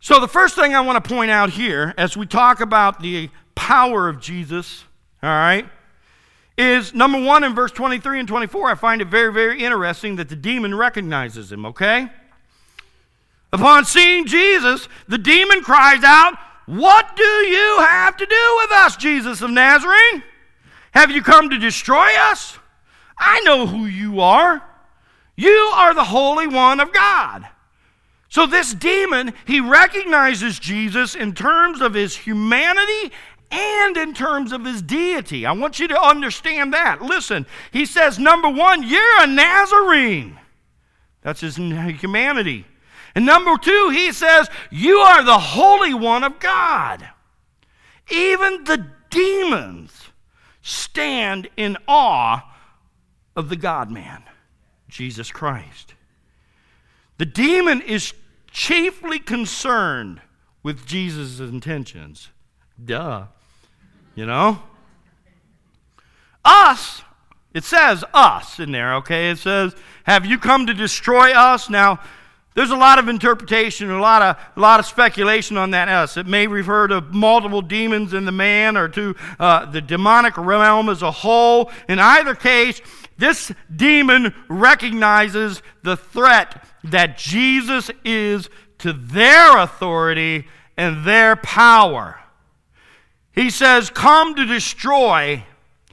So, 0.00 0.18
the 0.18 0.26
first 0.26 0.56
thing 0.56 0.74
I 0.74 0.80
want 0.80 1.02
to 1.02 1.08
point 1.08 1.30
out 1.30 1.50
here 1.50 1.94
as 1.96 2.16
we 2.16 2.26
talk 2.26 2.60
about 2.60 3.00
the 3.00 3.30
power 3.54 4.08
of 4.08 4.20
Jesus, 4.20 4.84
all 5.22 5.30
right, 5.30 5.68
is 6.58 6.94
number 6.94 7.22
one 7.22 7.44
in 7.44 7.54
verse 7.54 7.70
23 7.70 8.18
and 8.18 8.28
24. 8.28 8.72
I 8.72 8.74
find 8.74 9.02
it 9.02 9.06
very, 9.06 9.32
very 9.32 9.62
interesting 9.62 10.16
that 10.16 10.28
the 10.28 10.34
demon 10.34 10.74
recognizes 10.74 11.52
him, 11.52 11.64
okay? 11.64 12.10
Upon 13.52 13.84
seeing 13.84 14.26
Jesus, 14.26 14.88
the 15.06 15.16
demon 15.16 15.62
cries 15.62 16.02
out, 16.02 16.34
What 16.66 17.14
do 17.14 17.22
you 17.22 17.76
have 17.78 18.16
to 18.16 18.26
do 18.26 18.58
with 18.62 18.72
us, 18.80 18.96
Jesus 18.96 19.42
of 19.42 19.50
Nazareth? 19.52 20.24
Have 20.90 21.12
you 21.12 21.22
come 21.22 21.50
to 21.50 21.58
destroy 21.58 22.08
us? 22.18 22.58
I 23.16 23.40
know 23.42 23.68
who 23.68 23.86
you 23.86 24.18
are 24.20 24.60
you 25.36 25.70
are 25.74 25.94
the 25.94 26.04
Holy 26.04 26.46
One 26.46 26.80
of 26.80 26.92
God. 26.92 27.48
So, 28.28 28.46
this 28.46 28.74
demon, 28.74 29.32
he 29.46 29.60
recognizes 29.60 30.58
Jesus 30.58 31.14
in 31.14 31.34
terms 31.34 31.80
of 31.80 31.94
his 31.94 32.16
humanity 32.16 33.12
and 33.50 33.96
in 33.96 34.12
terms 34.12 34.52
of 34.52 34.64
his 34.64 34.82
deity. 34.82 35.46
I 35.46 35.52
want 35.52 35.78
you 35.78 35.86
to 35.88 36.00
understand 36.00 36.72
that. 36.74 37.00
Listen, 37.00 37.46
he 37.70 37.86
says, 37.86 38.18
number 38.18 38.48
one, 38.48 38.82
you're 38.82 39.22
a 39.22 39.26
Nazarene. 39.26 40.38
That's 41.22 41.40
his 41.40 41.56
humanity. 41.56 42.66
And 43.14 43.24
number 43.24 43.56
two, 43.56 43.90
he 43.90 44.10
says, 44.12 44.48
you 44.70 44.98
are 44.98 45.22
the 45.22 45.38
Holy 45.38 45.94
One 45.94 46.24
of 46.24 46.40
God. 46.40 47.08
Even 48.10 48.64
the 48.64 48.86
demons 49.10 50.10
stand 50.62 51.48
in 51.56 51.76
awe 51.86 52.42
of 53.36 53.48
the 53.48 53.56
God 53.56 53.90
man. 53.90 54.24
Jesus 54.94 55.32
Christ. 55.32 55.94
The 57.18 57.26
demon 57.26 57.80
is 57.80 58.14
chiefly 58.52 59.18
concerned 59.18 60.20
with 60.62 60.86
Jesus' 60.86 61.40
intentions. 61.40 62.28
Duh. 62.82 63.24
You 64.14 64.26
know? 64.26 64.62
Us, 66.44 67.02
it 67.52 67.64
says 67.64 68.04
us 68.14 68.60
in 68.60 68.70
there, 68.70 68.94
okay? 68.96 69.30
It 69.30 69.38
says, 69.38 69.74
Have 70.04 70.24
you 70.24 70.38
come 70.38 70.66
to 70.66 70.74
destroy 70.74 71.32
us? 71.32 71.68
Now, 71.68 71.98
there's 72.54 72.70
a 72.70 72.76
lot 72.76 73.00
of 73.00 73.08
interpretation, 73.08 73.90
a 73.90 74.00
lot 74.00 74.22
of, 74.22 74.36
a 74.56 74.60
lot 74.60 74.78
of 74.78 74.86
speculation 74.86 75.56
on 75.56 75.72
that 75.72 75.88
us. 75.88 76.16
It 76.16 76.28
may 76.28 76.46
refer 76.46 76.86
to 76.86 77.00
multiple 77.00 77.62
demons 77.62 78.14
in 78.14 78.26
the 78.26 78.32
man 78.32 78.76
or 78.76 78.86
to 78.90 79.16
uh, 79.40 79.66
the 79.66 79.80
demonic 79.80 80.36
realm 80.36 80.88
as 80.88 81.02
a 81.02 81.10
whole. 81.10 81.72
In 81.88 81.98
either 81.98 82.36
case, 82.36 82.80
this 83.16 83.52
demon 83.74 84.34
recognizes 84.48 85.62
the 85.82 85.96
threat 85.96 86.64
that 86.84 87.16
Jesus 87.16 87.90
is 88.04 88.48
to 88.78 88.92
their 88.92 89.58
authority 89.58 90.46
and 90.76 91.04
their 91.04 91.36
power. 91.36 92.20
He 93.32 93.50
says, 93.50 93.90
Come 93.90 94.34
to 94.36 94.44
destroy. 94.44 95.44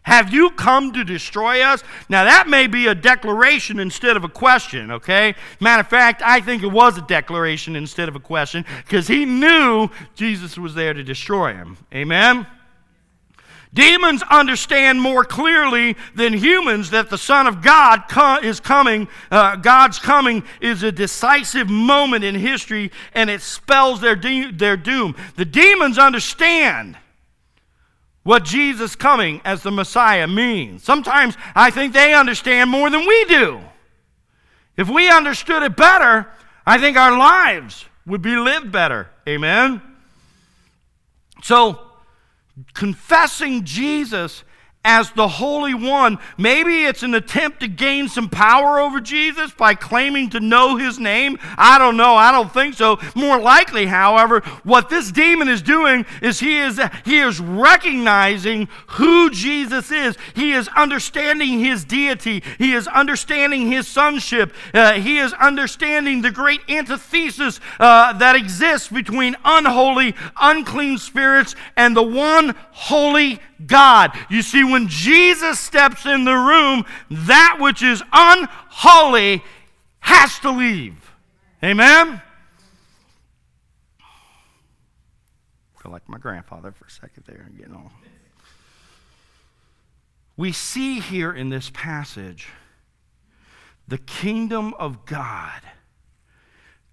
Have 0.03 0.33
you 0.33 0.49
come 0.49 0.93
to 0.93 1.03
destroy 1.03 1.61
us? 1.61 1.83
Now, 2.09 2.23
that 2.23 2.47
may 2.47 2.65
be 2.65 2.87
a 2.87 2.95
declaration 2.95 3.79
instead 3.79 4.17
of 4.17 4.23
a 4.23 4.29
question, 4.29 4.89
okay? 4.89 5.35
Matter 5.59 5.81
of 5.81 5.87
fact, 5.87 6.23
I 6.25 6.41
think 6.41 6.63
it 6.63 6.71
was 6.71 6.97
a 6.97 7.01
declaration 7.01 7.75
instead 7.75 8.09
of 8.09 8.15
a 8.15 8.19
question 8.19 8.65
because 8.83 9.07
he 9.07 9.25
knew 9.25 9.89
Jesus 10.15 10.57
was 10.57 10.73
there 10.73 10.95
to 10.95 11.03
destroy 11.03 11.53
him. 11.53 11.77
Amen? 11.93 12.47
Demons 13.73 14.21
understand 14.29 15.01
more 15.01 15.23
clearly 15.23 15.95
than 16.13 16.33
humans 16.33 16.89
that 16.89 17.09
the 17.09 17.17
Son 17.17 17.47
of 17.47 17.61
God 17.61 18.03
is 18.43 18.59
coming. 18.59 19.07
Uh, 19.29 19.55
God's 19.55 19.97
coming 19.97 20.43
is 20.59 20.83
a 20.83 20.91
decisive 20.91 21.69
moment 21.69 22.25
in 22.25 22.35
history 22.35 22.91
and 23.13 23.29
it 23.29 23.41
spells 23.41 24.01
their, 24.01 24.15
de- 24.15 24.51
their 24.51 24.75
doom. 24.75 25.15
The 25.37 25.45
demons 25.45 25.97
understand 25.97 26.97
what 28.23 28.43
Jesus 28.43 28.95
coming 28.95 29.39
as 29.45 29.63
the 29.63 29.71
Messiah 29.71 30.27
means. 30.27 30.83
Sometimes 30.83 31.37
I 31.55 31.71
think 31.71 31.93
they 31.93 32.13
understand 32.13 32.69
more 32.69 32.89
than 32.89 33.07
we 33.07 33.25
do. 33.25 33.61
If 34.75 34.89
we 34.89 35.09
understood 35.09 35.63
it 35.63 35.77
better, 35.77 36.27
I 36.65 36.77
think 36.77 36.97
our 36.97 37.17
lives 37.17 37.85
would 38.05 38.21
be 38.21 38.35
lived 38.35 38.71
better. 38.71 39.09
Amen? 39.27 39.81
So, 41.41 41.90
confessing 42.73 43.63
Jesus 43.63 44.43
as 44.83 45.11
the 45.11 45.27
Holy 45.27 45.73
One. 45.73 46.17
Maybe 46.37 46.85
it's 46.85 47.03
an 47.03 47.13
attempt 47.13 47.59
to 47.59 47.67
gain 47.67 48.07
some 48.07 48.29
power 48.29 48.79
over 48.79 48.99
Jesus 48.99 49.51
by 49.51 49.75
claiming 49.75 50.29
to 50.31 50.39
know 50.39 50.77
his 50.77 50.97
name. 50.97 51.37
I 51.57 51.77
don't 51.77 51.97
know. 51.97 52.15
I 52.15 52.31
don't 52.31 52.51
think 52.51 52.75
so. 52.75 52.99
More 53.15 53.39
likely, 53.39 53.85
however, 53.85 54.39
what 54.63 54.89
this 54.89 55.11
demon 55.11 55.49
is 55.49 55.61
doing 55.61 56.05
is 56.21 56.39
he 56.39 56.57
is 56.57 56.79
he 57.05 57.19
is 57.19 57.39
recognizing 57.39 58.67
who 58.87 59.29
Jesus 59.29 59.91
is. 59.91 60.17
He 60.35 60.53
is 60.53 60.67
understanding 60.69 61.59
his 61.59 61.83
deity. 61.83 62.43
He 62.57 62.73
is 62.73 62.87
understanding 62.87 63.71
his 63.71 63.87
sonship. 63.87 64.53
Uh, 64.73 64.93
he 64.93 65.19
is 65.19 65.33
understanding 65.33 66.21
the 66.21 66.31
great 66.31 66.61
antithesis 66.69 67.59
uh, 67.79 68.13
that 68.13 68.35
exists 68.35 68.87
between 68.87 69.35
unholy, 69.45 70.15
unclean 70.39 70.97
spirits 70.97 71.55
and 71.77 71.95
the 71.95 72.03
one 72.03 72.55
holy 72.71 73.39
God. 73.67 74.11
You 74.29 74.41
see, 74.41 74.63
when 74.63 74.87
Jesus 74.87 75.59
steps 75.59 76.05
in 76.05 76.23
the 76.23 76.35
room, 76.35 76.85
that 77.09 77.57
which 77.59 77.83
is 77.83 78.03
unholy 78.11 79.43
has 79.99 80.39
to 80.39 80.51
leave. 80.51 81.13
Amen? 81.63 82.21
I 83.99 85.81
feel 85.81 85.91
like 85.91 86.07
my 86.07 86.17
grandfather 86.17 86.71
for 86.71 86.85
a 86.85 86.91
second 86.91 87.23
there, 87.25 87.49
getting 87.57 87.75
on. 87.75 87.89
We 90.37 90.51
see 90.51 90.99
here 90.99 91.31
in 91.31 91.49
this 91.49 91.69
passage 91.71 92.47
the 93.87 93.97
kingdom 93.97 94.73
of 94.75 95.05
God 95.05 95.61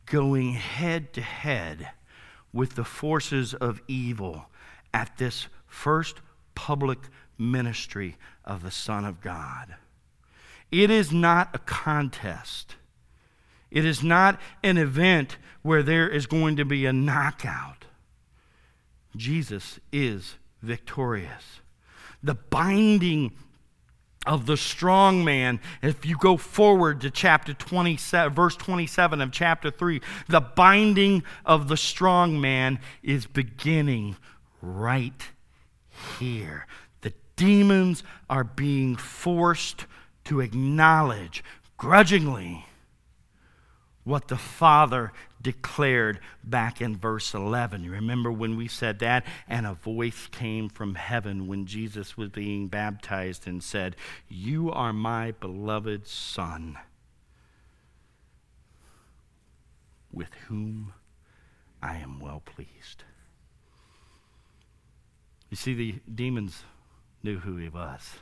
going 0.07 0.55
head 0.55 1.13
to 1.13 1.21
head 1.21 1.91
with 2.53 2.75
the 2.75 2.85
forces 2.85 3.55
of 3.55 3.81
evil 3.87 4.47
at 4.93 5.17
this 5.19 5.47
first 5.67 6.21
public 6.59 6.99
ministry 7.39 8.17
of 8.45 8.65
the 8.65 8.71
Son 8.73 9.05
of 9.05 9.21
God. 9.21 9.77
It 10.73 10.91
is 10.91 11.13
not 11.13 11.55
a 11.55 11.61
contest. 11.61 12.75
It 13.71 13.85
is 13.85 14.03
not 14.03 14.41
an 14.65 14.77
event 14.77 15.37
where 15.63 15.85
there 15.85 16.09
is 16.09 16.27
going 16.27 16.57
to 16.57 16.65
be 16.65 16.85
a 16.85 16.93
knockout. 16.93 17.85
Jesus 19.17 19.79
is 19.93 20.35
victorious. 20.61 21.61
The 22.25 22.35
binding 22.35 23.37
of 24.27 24.47
the 24.47 24.57
strong 24.57 25.25
man, 25.25 25.61
if 25.81 26.05
you 26.05 26.17
go 26.19 26.37
forward 26.37 27.03
to 27.03 27.11
chapter 27.11 27.55
27, 27.55 28.35
verse 28.35 28.57
27 28.57 29.21
of 29.21 29.31
chapter 29.31 29.71
3, 29.71 30.01
the 30.29 30.41
binding 30.41 31.23
of 31.47 31.69
the 31.69 31.77
strong 31.77 32.41
man 32.41 32.81
is 33.05 33.27
beginning 33.27 34.17
right 34.61 35.31
here. 36.19 36.67
The 37.01 37.13
demons 37.37 38.03
are 38.29 38.45
being 38.45 38.97
forced 38.97 39.87
to 40.25 40.41
acknowledge 40.41 41.43
grudgingly 41.77 42.67
what 44.05 44.29
the 44.29 44.37
Father 44.37 45.13
declared 45.41 46.19
back 46.43 46.81
in 46.81 46.97
verse 46.97 47.35
11. 47.35 47.85
You 47.85 47.93
remember 47.93 48.33
when 48.33 48.57
we 48.57 48.67
said 48.67 48.99
that? 49.01 49.25
And 49.47 49.67
a 49.67 49.75
voice 49.75 50.29
came 50.33 50.69
from 50.69 50.95
heaven 50.95 51.47
when 51.47 51.67
Jesus 51.67 52.17
was 52.17 52.31
being 52.31 52.69
baptized 52.69 53.47
and 53.47 53.63
said, 53.63 53.97
You 54.29 54.73
are 54.73 54.93
my 54.93 55.33
beloved 55.33 56.07
Son, 56.07 56.79
with 60.11 60.33
whom 60.49 60.95
I 61.83 61.97
am 61.97 62.19
well 62.19 62.43
pleased. 62.45 63.05
You 65.51 65.57
see, 65.57 65.75
the 65.75 65.95
demons 66.13 66.63
knew 67.23 67.39
who 67.39 67.57
he 67.57 67.69
was. 67.69 68.15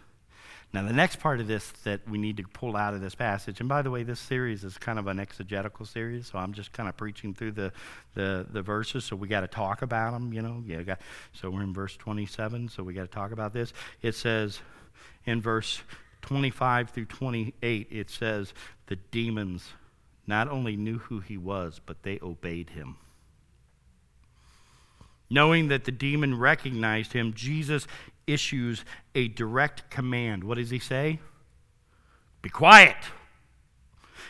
Now, 0.72 0.82
the 0.82 0.92
next 0.92 1.20
part 1.20 1.40
of 1.40 1.46
this 1.46 1.70
that 1.84 2.06
we 2.08 2.18
need 2.18 2.36
to 2.36 2.42
pull 2.42 2.76
out 2.76 2.92
of 2.92 3.00
this 3.00 3.14
passage, 3.14 3.60
and 3.60 3.68
by 3.68 3.82
the 3.82 3.90
way, 3.90 4.02
this 4.02 4.20
series 4.20 4.64
is 4.64 4.76
kind 4.76 4.98
of 4.98 5.06
an 5.06 5.18
exegetical 5.18 5.86
series, 5.86 6.26
so 6.26 6.38
I'm 6.38 6.52
just 6.52 6.72
kind 6.72 6.88
of 6.88 6.96
preaching 6.96 7.34
through 7.34 7.52
the, 7.52 7.72
the, 8.14 8.46
the 8.50 8.62
verses, 8.62 9.04
so 9.04 9.16
we 9.16 9.28
got 9.28 9.40
to 9.40 9.48
talk 9.48 9.82
about 9.82 10.12
them, 10.12 10.32
you 10.32 10.42
know. 10.42 10.62
Yeah, 10.66 10.82
got, 10.82 11.00
so 11.32 11.50
we're 11.50 11.62
in 11.62 11.72
verse 11.72 11.96
27, 11.96 12.68
so 12.68 12.82
we 12.82 12.94
got 12.94 13.02
to 13.02 13.06
talk 13.06 13.32
about 13.32 13.52
this. 13.52 13.72
It 14.02 14.14
says 14.14 14.60
in 15.24 15.40
verse 15.40 15.82
25 16.22 16.90
through 16.90 17.06
28, 17.06 17.88
it 17.90 18.10
says, 18.10 18.52
the 18.88 18.96
demons 18.96 19.70
not 20.26 20.48
only 20.48 20.76
knew 20.76 20.98
who 20.98 21.20
he 21.20 21.36
was, 21.36 21.80
but 21.86 22.02
they 22.02 22.18
obeyed 22.20 22.70
him. 22.70 22.96
Knowing 25.28 25.68
that 25.68 25.84
the 25.84 25.92
demon 25.92 26.38
recognized 26.38 27.12
him, 27.12 27.32
Jesus 27.34 27.86
issues 28.26 28.84
a 29.14 29.28
direct 29.28 29.90
command. 29.90 30.44
What 30.44 30.58
does 30.58 30.70
he 30.70 30.78
say? 30.78 31.18
Be 32.42 32.48
quiet. 32.48 32.96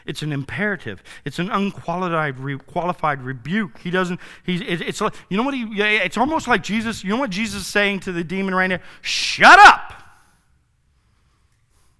It's 0.07 0.23
an 0.23 0.33
imperative. 0.33 1.03
It's 1.25 1.39
an 1.39 1.51
unqualified 1.51 2.39
re- 2.39 2.59
qualified 2.59 3.23
rebuke. 3.23 3.79
He 3.79 3.91
doesn't. 3.91 4.21
He's. 4.45 4.61
It, 4.61 4.81
it's 4.81 5.01
like 5.01 5.15
you 5.29 5.37
know 5.37 5.43
what 5.43 5.55
he. 5.55 5.65
It's 5.83 6.17
almost 6.17 6.47
like 6.47 6.63
Jesus. 6.63 7.03
You 7.03 7.11
know 7.11 7.17
what 7.17 7.31
Jesus 7.31 7.63
is 7.63 7.67
saying 7.67 8.01
to 8.01 8.13
the 8.13 8.23
demon 8.23 8.55
right 8.55 8.69
now? 8.69 8.79
Shut 9.03 9.59
up. 9.59 9.93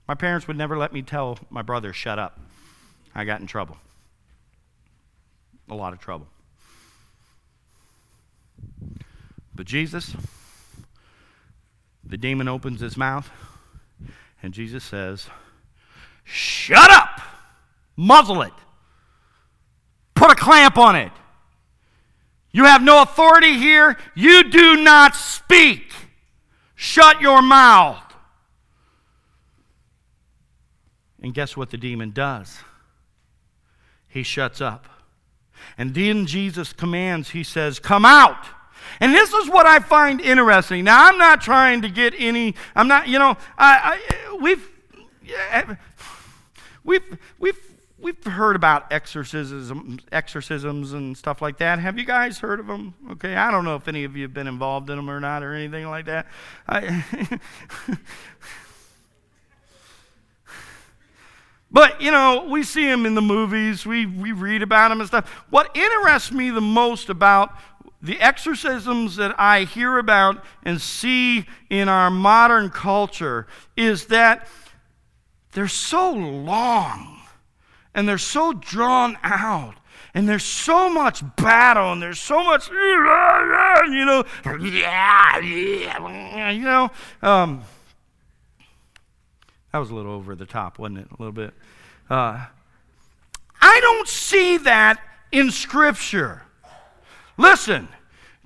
My 0.07 0.15
parents 0.15 0.47
would 0.47 0.57
never 0.57 0.79
let 0.79 0.93
me 0.93 1.03
tell 1.03 1.39
my 1.51 1.63
brother 1.63 1.93
shut 1.93 2.19
up. 2.19 2.39
I 3.15 3.25
got 3.25 3.41
in 3.41 3.47
trouble. 3.47 3.77
A 5.69 5.75
lot 5.75 5.93
of 5.93 5.99
trouble. 5.99 6.29
But 9.57 9.67
Jesus, 9.67 10.15
the 12.05 12.19
demon 12.19 12.47
opens 12.47 12.81
his 12.81 12.97
mouth, 12.97 13.31
and 14.43 14.53
Jesus 14.53 14.85
says, 14.85 15.29
Shut 16.25 16.91
up! 16.91 17.21
Muzzle 17.97 18.43
it. 18.43 18.53
Put 20.15 20.31
a 20.31 20.35
clamp 20.35 20.77
on 20.77 20.95
it. 20.97 21.13
You 22.53 22.65
have 22.65 22.83
no 22.83 23.01
authority 23.01 23.55
here. 23.55 23.97
You 24.15 24.51
do 24.51 24.83
not 24.83 25.17
speak. 25.17 25.93
Shut 26.75 27.23
your 27.23 27.41
mouth. 27.41 28.03
And 31.23 31.33
guess 31.33 31.57
what 31.57 31.71
the 31.71 31.79
demon 31.79 32.11
does? 32.11 32.59
He 34.07 34.23
shuts 34.23 34.61
up. 34.61 34.87
And 35.79 35.95
then 35.95 36.27
Jesus 36.27 36.75
commands, 36.75 37.31
he 37.31 37.43
says, 37.43 37.79
Come 37.79 38.05
out. 38.05 38.47
And 39.01 39.15
this 39.15 39.33
is 39.33 39.49
what 39.49 39.67
I 39.67 39.79
find 39.81 40.21
interesting. 40.21 40.85
Now, 40.85 41.07
I'm 41.07 41.19
not 41.19 41.41
trying 41.41 41.83
to 41.83 41.89
get 41.89 42.15
any, 42.17 42.55
I'm 42.75 42.89
not, 42.89 43.09
you 43.09 43.19
know, 43.19 43.37
I, 43.59 43.99
I 43.99 44.37
we've, 44.41 44.69
we've, 46.85 47.19
we've, 47.39 47.59
we've 47.99 48.25
heard 48.25 48.57
about 48.57 48.93
exorcisms, 48.93 50.01
exorcisms 50.13 50.93
and 50.93 51.17
stuff 51.17 51.43
like 51.43 51.59
that. 51.59 51.79
Have 51.79 51.99
you 51.99 52.05
guys 52.05 52.39
heard 52.39 52.61
of 52.61 52.67
them? 52.67 52.95
Okay, 53.13 53.35
I 53.35 53.51
don't 53.51 53.65
know 53.65 53.77
if 53.77 53.89
any 53.89 54.05
of 54.05 54.17
you 54.17 54.23
have 54.23 54.35
been 54.35 54.47
involved 54.47 54.91
in 54.91 54.97
them 54.97 55.11
or 55.11 55.21
not 55.21 55.43
or 55.43 55.55
anything 55.55 55.87
like 55.89 56.07
that. 56.07 56.27
I, 56.69 57.05
but, 61.71 62.01
you 62.01 62.11
know, 62.11 62.47
we 62.49 62.63
see 62.63 62.87
them 62.87 63.07
in 63.07 63.15
the 63.15 63.23
movies, 63.23 63.85
we, 63.85 64.07
we 64.07 64.33
read 64.33 64.63
about 64.63 64.91
them 64.91 65.01
and 65.01 65.09
stuff. 65.09 65.29
What 65.51 65.77
interests 65.77 66.33
me 66.33 66.51
the 66.51 66.61
most 66.61 67.09
about 67.09 67.57
the 68.07 68.21
exorcisms 68.21 69.17
that 69.17 69.35
I 69.39 69.65
hear 69.65 69.99
about 69.99 70.45
and 70.63 70.81
see 70.81 71.45
in 71.69 71.89
our 71.89 72.09
modern 72.09 72.71
culture 72.71 73.49
is 73.77 74.07
that 74.07 74.47
they're 75.53 75.67
so 75.67 76.13
long 76.13 77.21
and 77.95 78.09
they're 78.09 78.17
so 78.17 78.53
drawn 78.53 79.19
out 79.25 79.75
and 80.15 80.29
there's 80.29 80.45
so 80.45 80.89
much 80.89 81.23
battle 81.37 81.93
and 81.93 82.01
there's 82.01 82.21
so 82.21 82.45
much 82.45 82.69
you 82.71 82.77
know 84.05 84.25
yeah 84.45 85.39
you 86.51 86.65
know 86.65 86.91
um, 87.23 87.65
that 89.73 89.79
was 89.79 89.91
a 89.91 89.95
little 89.95 90.13
over 90.13 90.37
the 90.37 90.47
top 90.47 90.79
wasn't 90.79 90.99
it? 90.99 91.09
A 91.11 91.17
little 91.19 91.33
bit. 91.33 91.53
Uh, 92.09 92.47
i 93.61 93.81
don't 93.81 94.07
see 94.07 94.59
that 94.59 95.03
in 95.33 95.51
scripture. 95.51 96.43
Listen 97.37 97.89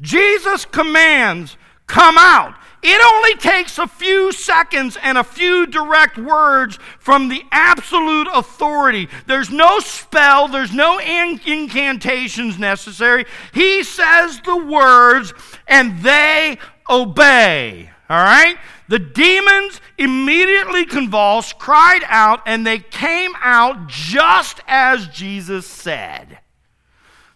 jesus 0.00 0.64
commands 0.64 1.56
come 1.86 2.16
out 2.18 2.54
it 2.82 3.00
only 3.14 3.34
takes 3.36 3.78
a 3.78 3.86
few 3.86 4.32
seconds 4.32 4.96
and 5.02 5.18
a 5.18 5.24
few 5.24 5.66
direct 5.66 6.16
words 6.16 6.78
from 6.98 7.28
the 7.28 7.42
absolute 7.52 8.28
authority. 8.32 9.08
There's 9.26 9.50
no 9.50 9.80
spell, 9.80 10.48
there's 10.48 10.72
no 10.72 10.98
incantations 10.98 12.58
necessary. 12.58 13.26
He 13.52 13.82
says 13.82 14.40
the 14.40 14.56
words 14.56 15.34
and 15.66 16.00
they 16.02 16.56
obey. 16.88 17.90
All 18.08 18.16
right? 18.16 18.56
The 18.88 18.98
demons 18.98 19.80
immediately 19.98 20.86
convulsed, 20.86 21.58
cried 21.58 22.02
out, 22.06 22.40
and 22.46 22.66
they 22.66 22.78
came 22.78 23.32
out 23.40 23.86
just 23.88 24.60
as 24.66 25.06
Jesus 25.08 25.66
said. 25.66 26.40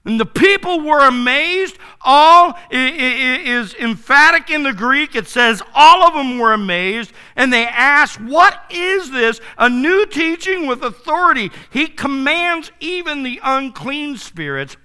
And 0.06 0.20
the 0.20 0.26
people 0.26 0.80
were 0.80 1.06
amazed. 1.06 1.78
All 2.02 2.58
is 2.70 3.74
emphatic 3.74 4.50
in 4.50 4.62
the 4.62 4.74
Greek. 4.74 5.14
It 5.14 5.28
says 5.28 5.62
all 5.74 6.02
of 6.02 6.12
them 6.12 6.38
were 6.38 6.52
amazed. 6.52 7.12
And 7.36 7.50
they 7.50 7.66
asked, 7.66 8.20
What 8.20 8.64
is 8.70 9.10
this? 9.10 9.40
A 9.56 9.70
new 9.70 10.04
teaching 10.04 10.66
with 10.66 10.82
authority. 10.82 11.50
He 11.70 11.86
commands 11.86 12.70
even 12.80 13.22
the 13.22 13.40
unclean 13.42 14.18
spirits, 14.18 14.76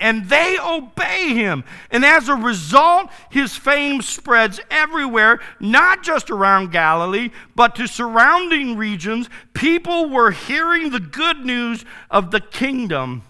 and 0.00 0.28
they 0.28 0.58
obey 0.58 1.32
him. 1.34 1.62
And 1.92 2.04
as 2.04 2.28
a 2.28 2.34
result, 2.34 3.08
his 3.30 3.56
fame 3.56 4.02
spreads 4.02 4.58
everywhere, 4.68 5.38
not 5.60 6.02
just 6.02 6.28
around 6.28 6.72
Galilee, 6.72 7.30
but 7.54 7.76
to 7.76 7.86
surrounding 7.86 8.76
regions. 8.76 9.30
People 9.54 10.10
were 10.10 10.32
hearing 10.32 10.90
the 10.90 10.98
good 10.98 11.46
news 11.46 11.84
of 12.10 12.32
the 12.32 12.40
kingdom 12.40 13.22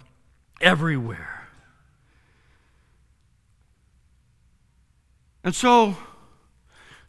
everywhere. 0.61 1.49
And 5.45 5.55
so, 5.55 5.97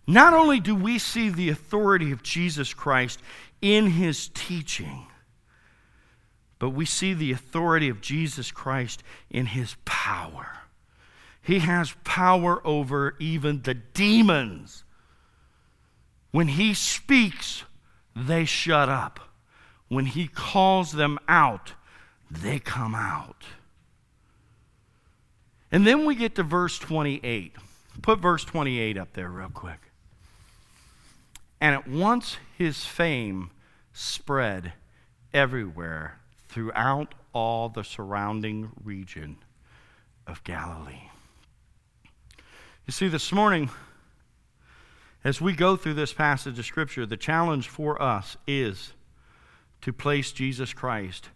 not 0.05 0.33
only 0.33 0.59
do 0.59 0.75
we 0.75 0.99
see 0.99 1.29
the 1.29 1.49
authority 1.49 2.11
of 2.11 2.23
Jesus 2.23 2.73
Christ 2.73 3.19
in 3.61 3.87
his 3.87 4.29
teaching, 4.29 5.07
but 6.59 6.69
we 6.69 6.85
see 6.85 7.13
the 7.13 7.31
authority 7.31 7.89
of 7.89 8.01
Jesus 8.01 8.51
Christ 8.51 9.03
in 9.29 9.47
his 9.47 9.75
power. 9.85 10.57
He 11.41 11.59
has 11.59 11.95
power 12.03 12.65
over 12.65 13.15
even 13.19 13.61
the 13.61 13.73
demons. 13.73 14.83
When 16.31 16.49
he 16.49 16.73
speaks, 16.73 17.63
they 18.15 18.45
shut 18.45 18.89
up. 18.89 19.19
When 19.87 20.05
he 20.05 20.27
calls 20.27 20.91
them 20.91 21.17
out, 21.27 21.73
they 22.29 22.59
come 22.59 22.95
out. 22.95 23.43
And 25.71 25.85
then 25.85 26.05
we 26.05 26.15
get 26.15 26.35
to 26.35 26.43
verse 26.43 26.79
28. 26.79 27.53
Put 28.01 28.19
verse 28.19 28.43
28 28.43 28.97
up 28.97 29.13
there, 29.13 29.29
real 29.29 29.49
quick. 29.49 29.79
And 31.59 31.73
at 31.73 31.87
once 31.87 32.37
his 32.57 32.85
fame 32.85 33.51
spread 33.93 34.73
everywhere 35.33 36.19
throughout 36.47 37.15
all 37.33 37.69
the 37.69 37.83
surrounding 37.83 38.71
region 38.83 39.37
of 40.25 40.43
Galilee. 40.43 41.09
You 42.85 42.91
see, 42.93 43.07
this 43.07 43.31
morning, 43.31 43.69
as 45.23 45.41
we 45.41 45.53
go 45.53 45.75
through 45.75 45.95
this 45.95 46.13
passage 46.13 46.57
of 46.57 46.65
Scripture, 46.65 47.05
the 47.05 47.17
challenge 47.17 47.67
for 47.67 48.01
us 48.01 48.37
is 48.47 48.93
to 49.81 49.91
place 49.91 50.31
Jesus 50.31 50.73
Christ 50.73 51.29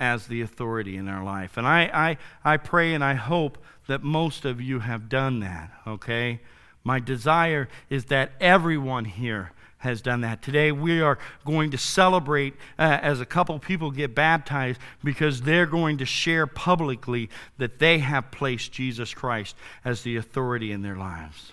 as 0.00 0.26
the 0.26 0.42
authority 0.42 0.96
in 0.96 1.08
our 1.08 1.24
life. 1.24 1.56
And 1.56 1.66
I, 1.66 2.16
I, 2.44 2.52
I 2.52 2.56
pray 2.56 2.94
and 2.94 3.02
I 3.02 3.14
hope 3.14 3.58
that 3.86 4.02
most 4.02 4.44
of 4.44 4.60
you 4.60 4.80
have 4.80 5.08
done 5.08 5.40
that, 5.40 5.72
okay? 5.86 6.40
My 6.84 7.00
desire 7.00 7.68
is 7.90 8.06
that 8.06 8.32
everyone 8.40 9.04
here 9.04 9.52
has 9.78 10.00
done 10.00 10.20
that. 10.22 10.42
Today 10.42 10.72
we 10.72 11.00
are 11.00 11.18
going 11.44 11.70
to 11.70 11.78
celebrate 11.78 12.54
uh, 12.78 12.98
as 13.00 13.20
a 13.20 13.26
couple 13.26 13.58
people 13.58 13.90
get 13.90 14.14
baptized 14.14 14.80
because 15.04 15.42
they're 15.42 15.66
going 15.66 15.98
to 15.98 16.04
share 16.04 16.46
publicly 16.46 17.30
that 17.58 17.78
they 17.78 17.98
have 17.98 18.30
placed 18.30 18.72
Jesus 18.72 19.14
Christ 19.14 19.56
as 19.84 20.02
the 20.02 20.16
authority 20.16 20.72
in 20.72 20.82
their 20.82 20.96
lives. 20.96 21.52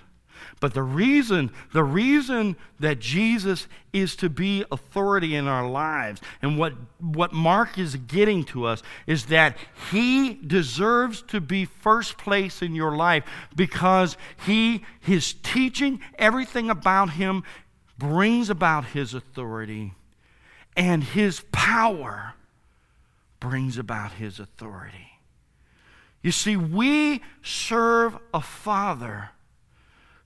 But 0.59 0.73
the 0.73 0.83
reason, 0.83 1.51
the 1.73 1.83
reason 1.83 2.55
that 2.79 2.99
Jesus 2.99 3.67
is 3.93 4.15
to 4.17 4.29
be 4.29 4.63
authority 4.71 5.35
in 5.35 5.47
our 5.47 5.69
lives, 5.69 6.21
and 6.41 6.57
what, 6.57 6.73
what 6.99 7.33
Mark 7.33 7.77
is 7.77 7.95
getting 7.95 8.43
to 8.45 8.65
us, 8.65 8.83
is 9.07 9.25
that 9.27 9.57
he 9.91 10.33
deserves 10.33 11.21
to 11.23 11.39
be 11.39 11.65
first 11.65 12.17
place 12.17 12.61
in 12.61 12.75
your 12.75 12.95
life 12.95 13.23
because 13.55 14.17
he, 14.45 14.83
his 14.99 15.33
teaching, 15.33 15.99
everything 16.17 16.69
about 16.69 17.11
him 17.11 17.43
brings 17.97 18.49
about 18.49 18.85
his 18.85 19.13
authority, 19.13 19.93
and 20.75 21.03
his 21.03 21.41
power 21.51 22.33
brings 23.39 23.77
about 23.77 24.13
his 24.13 24.39
authority. 24.39 25.19
You 26.21 26.31
see, 26.31 26.57
we 26.57 27.21
serve 27.43 28.17
a 28.33 28.41
Father 28.41 29.29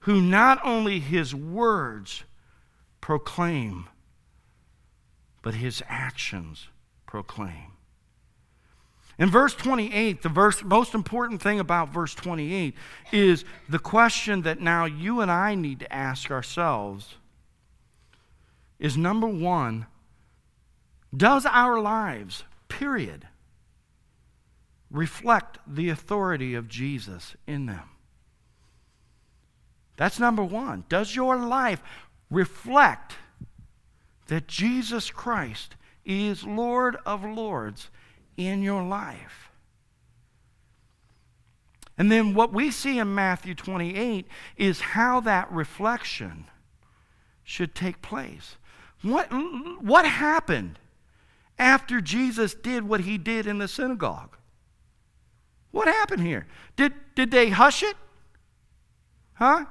who 0.01 0.21
not 0.21 0.59
only 0.63 0.99
his 0.99 1.35
words 1.35 2.23
proclaim, 3.01 3.87
but 5.41 5.55
his 5.55 5.83
actions 5.87 6.67
proclaim. 7.05 7.73
In 9.17 9.29
verse 9.29 9.53
28, 9.53 10.21
the 10.21 10.29
verse, 10.29 10.63
most 10.63 10.95
important 10.95 11.41
thing 11.41 11.59
about 11.59 11.89
verse 11.89 12.15
28 12.15 12.73
is 13.11 13.43
the 13.67 13.79
question 13.79 14.43
that 14.43 14.61
now 14.61 14.85
you 14.85 15.19
and 15.19 15.29
I 15.29 15.55
need 15.55 15.81
to 15.81 15.93
ask 15.93 16.31
ourselves 16.31 17.15
is 18.79 18.95
number 18.95 19.27
one, 19.27 19.87
does 21.15 21.45
our 21.45 21.81
lives, 21.81 22.45
period, 22.69 23.27
reflect 24.89 25.57
the 25.67 25.89
authority 25.89 26.55
of 26.55 26.69
Jesus 26.69 27.35
in 27.45 27.65
them? 27.65 27.89
That's 29.99 30.17
number 30.17 30.45
one. 30.45 30.85
Does 30.87 31.13
your 31.13 31.35
life 31.35 31.83
reflect 32.31 33.15
that 34.27 34.47
Jesus 34.47 35.11
Christ 35.11 35.75
is 36.05 36.45
Lord 36.45 36.95
of 37.05 37.25
Lords 37.25 37.89
in 38.37 38.63
your 38.63 38.81
life? 38.81 39.49
And 41.97 42.09
then 42.09 42.33
what 42.33 42.53
we 42.53 42.71
see 42.71 42.97
in 42.97 43.13
Matthew 43.13 43.53
28 43.53 44.25
is 44.55 44.79
how 44.79 45.19
that 45.19 45.51
reflection 45.51 46.45
should 47.43 47.75
take 47.75 48.01
place. 48.01 48.55
What, 49.01 49.27
what 49.81 50.05
happened 50.05 50.79
after 51.57 51.99
Jesus 51.99 52.53
did 52.53 52.87
what 52.87 53.01
he 53.01 53.17
did 53.17 53.45
in 53.45 53.57
the 53.57 53.67
synagogue? 53.67 54.37
What 55.71 55.89
happened 55.89 56.21
here? 56.21 56.47
Did, 56.77 56.93
did 57.15 57.31
they 57.31 57.49
hush 57.49 57.83
it? 57.83 57.97
Huh? 59.33 59.65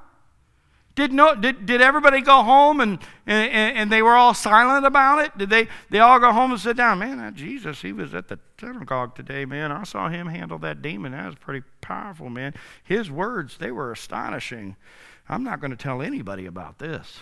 Did, 0.98 1.12
no, 1.12 1.36
did, 1.36 1.64
did 1.64 1.80
everybody 1.80 2.20
go 2.20 2.42
home 2.42 2.80
and, 2.80 2.98
and, 3.24 3.76
and 3.76 3.92
they 3.92 4.02
were 4.02 4.16
all 4.16 4.34
silent 4.34 4.84
about 4.84 5.24
it? 5.24 5.38
Did 5.38 5.48
they, 5.48 5.68
they 5.90 6.00
all 6.00 6.18
go 6.18 6.32
home 6.32 6.50
and 6.50 6.60
sit 6.60 6.76
down? 6.76 6.98
Man, 6.98 7.18
that 7.18 7.34
Jesus, 7.34 7.82
he 7.82 7.92
was 7.92 8.14
at 8.14 8.26
the 8.26 8.40
synagogue 8.58 9.14
today, 9.14 9.44
man. 9.44 9.70
I 9.70 9.84
saw 9.84 10.08
him 10.08 10.26
handle 10.26 10.58
that 10.58 10.82
demon. 10.82 11.12
That 11.12 11.26
was 11.26 11.36
pretty 11.36 11.64
powerful, 11.80 12.30
man. 12.30 12.52
His 12.82 13.12
words, 13.12 13.58
they 13.58 13.70
were 13.70 13.92
astonishing. 13.92 14.74
I'm 15.28 15.44
not 15.44 15.60
going 15.60 15.70
to 15.70 15.76
tell 15.76 16.02
anybody 16.02 16.46
about 16.46 16.80
this. 16.80 17.20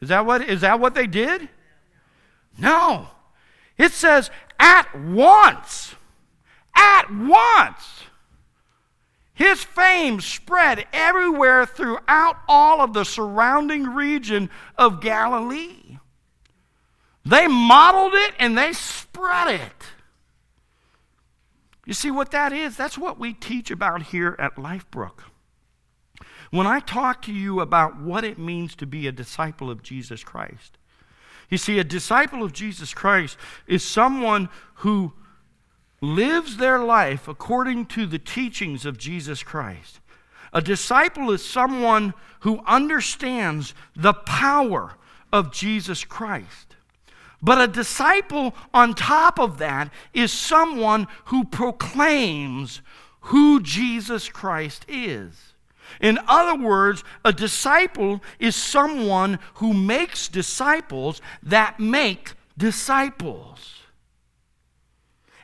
Is 0.00 0.10
that 0.10 0.24
what, 0.26 0.42
is 0.42 0.60
that 0.60 0.78
what 0.78 0.94
they 0.94 1.08
did? 1.08 1.48
No. 2.56 3.08
It 3.76 3.90
says 3.90 4.30
at 4.60 4.96
once. 4.96 5.96
At 6.72 7.12
once. 7.12 8.04
His 9.36 9.62
fame 9.62 10.22
spread 10.22 10.86
everywhere 10.94 11.66
throughout 11.66 12.38
all 12.48 12.80
of 12.80 12.94
the 12.94 13.04
surrounding 13.04 13.84
region 13.84 14.48
of 14.78 15.02
Galilee. 15.02 15.98
They 17.22 17.46
modeled 17.46 18.14
it 18.14 18.32
and 18.38 18.56
they 18.56 18.72
spread 18.72 19.60
it. 19.60 19.84
You 21.84 21.92
see 21.92 22.10
what 22.10 22.30
that 22.30 22.54
is? 22.54 22.78
That's 22.78 22.96
what 22.96 23.18
we 23.18 23.34
teach 23.34 23.70
about 23.70 24.04
here 24.04 24.36
at 24.38 24.56
Lifebrook. 24.56 25.18
When 26.50 26.66
I 26.66 26.80
talk 26.80 27.20
to 27.22 27.32
you 27.32 27.60
about 27.60 28.00
what 28.00 28.24
it 28.24 28.38
means 28.38 28.74
to 28.76 28.86
be 28.86 29.06
a 29.06 29.12
disciple 29.12 29.70
of 29.70 29.82
Jesus 29.82 30.24
Christ, 30.24 30.78
you 31.50 31.58
see, 31.58 31.78
a 31.78 31.84
disciple 31.84 32.42
of 32.42 32.54
Jesus 32.54 32.94
Christ 32.94 33.36
is 33.66 33.84
someone 33.84 34.48
who 34.76 35.12
lives 36.00 36.56
their 36.56 36.78
life 36.78 37.28
according 37.28 37.86
to 37.86 38.06
the 38.06 38.18
teachings 38.18 38.84
of 38.84 38.98
Jesus 38.98 39.42
Christ. 39.42 40.00
A 40.52 40.60
disciple 40.60 41.30
is 41.30 41.44
someone 41.44 42.14
who 42.40 42.60
understands 42.66 43.74
the 43.94 44.12
power 44.12 44.94
of 45.32 45.52
Jesus 45.52 46.04
Christ. 46.04 46.76
But 47.42 47.60
a 47.60 47.68
disciple, 47.68 48.54
on 48.72 48.94
top 48.94 49.38
of 49.38 49.58
that, 49.58 49.90
is 50.14 50.32
someone 50.32 51.06
who 51.26 51.44
proclaims 51.44 52.80
who 53.20 53.60
Jesus 53.60 54.28
Christ 54.28 54.84
is. 54.88 55.52
In 56.00 56.18
other 56.26 56.60
words, 56.60 57.04
a 57.24 57.32
disciple 57.32 58.22
is 58.38 58.56
someone 58.56 59.38
who 59.54 59.72
makes 59.72 60.28
disciples 60.28 61.20
that 61.42 61.78
make 61.78 62.32
disciples. 62.56 63.75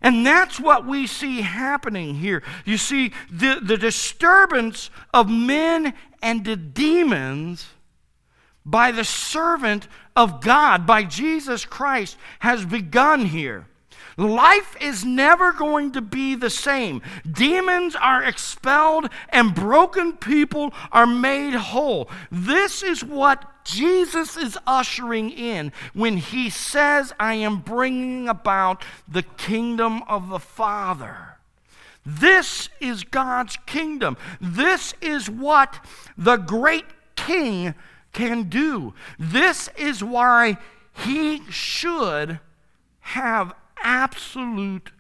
And 0.03 0.27
that's 0.27 0.59
what 0.59 0.85
we 0.85 1.07
see 1.07 1.43
happening 1.43 2.17
here. 2.17 2.43
You 2.65 2.77
see, 2.77 3.13
the, 3.31 3.61
the 3.63 3.77
disturbance 3.77 4.91
of 5.15 5.31
men 5.31 5.95
and 6.21 6.45
the 6.45 6.57
demons 6.57 7.67
by 8.65 8.93
the 8.93 9.05
servant 9.05 9.89
of 10.17 10.41
God, 10.41 10.87
by 10.87 11.05
Jesus 11.05 11.65
Christ, 11.65 12.17
has 12.41 12.65
begun 12.65 13.27
here. 13.27 13.67
Life 14.17 14.77
is 14.81 15.05
never 15.05 15.53
going 15.53 15.93
to 15.93 16.01
be 16.01 16.35
the 16.35 16.51
same. 16.51 17.03
Demons 17.31 17.97
are 17.97 18.23
expelled 18.23 19.09
and 19.31 19.55
broken 19.55 20.13
people 20.15 20.73
are 20.91 21.07
made 21.07 21.55
whole. 21.55 22.11
This 22.31 22.83
is 22.83 23.05
what 23.05 23.65
Jesus 23.65 24.37
is 24.37 24.59
ushering 24.67 25.31
in 25.31 25.73
when 25.95 26.17
he 26.17 26.51
says, 26.51 27.13
I 27.19 27.35
am 27.35 27.61
bringing 27.61 28.29
about 28.29 28.85
the 29.09 29.23
kingdom 29.23 30.03
of 30.09 30.29
the 30.29 30.41
Father. 30.41 31.39
This 32.05 32.69
is 32.81 33.05
God's 33.05 33.57
kingdom. 33.67 34.17
This 34.41 34.95
is 35.01 35.31
what 35.31 35.85
the 36.19 36.37
great 36.37 36.87
king 37.15 37.75
can 38.13 38.49
do. 38.49 38.95
This 39.19 39.69
is 39.77 40.03
why 40.03 40.59
he 40.93 41.43
should 41.51 42.41
have 43.01 43.55
absolute 43.83 44.93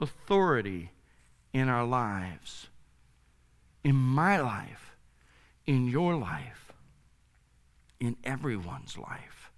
authority 0.00 0.92
in 1.52 1.68
our 1.68 1.84
lives, 1.84 2.68
in 3.82 3.96
my 3.96 4.40
life, 4.40 4.96
in 5.66 5.86
your 5.86 6.14
life, 6.14 6.72
in 7.98 8.16
everyone's 8.24 8.98
life. 8.98 9.50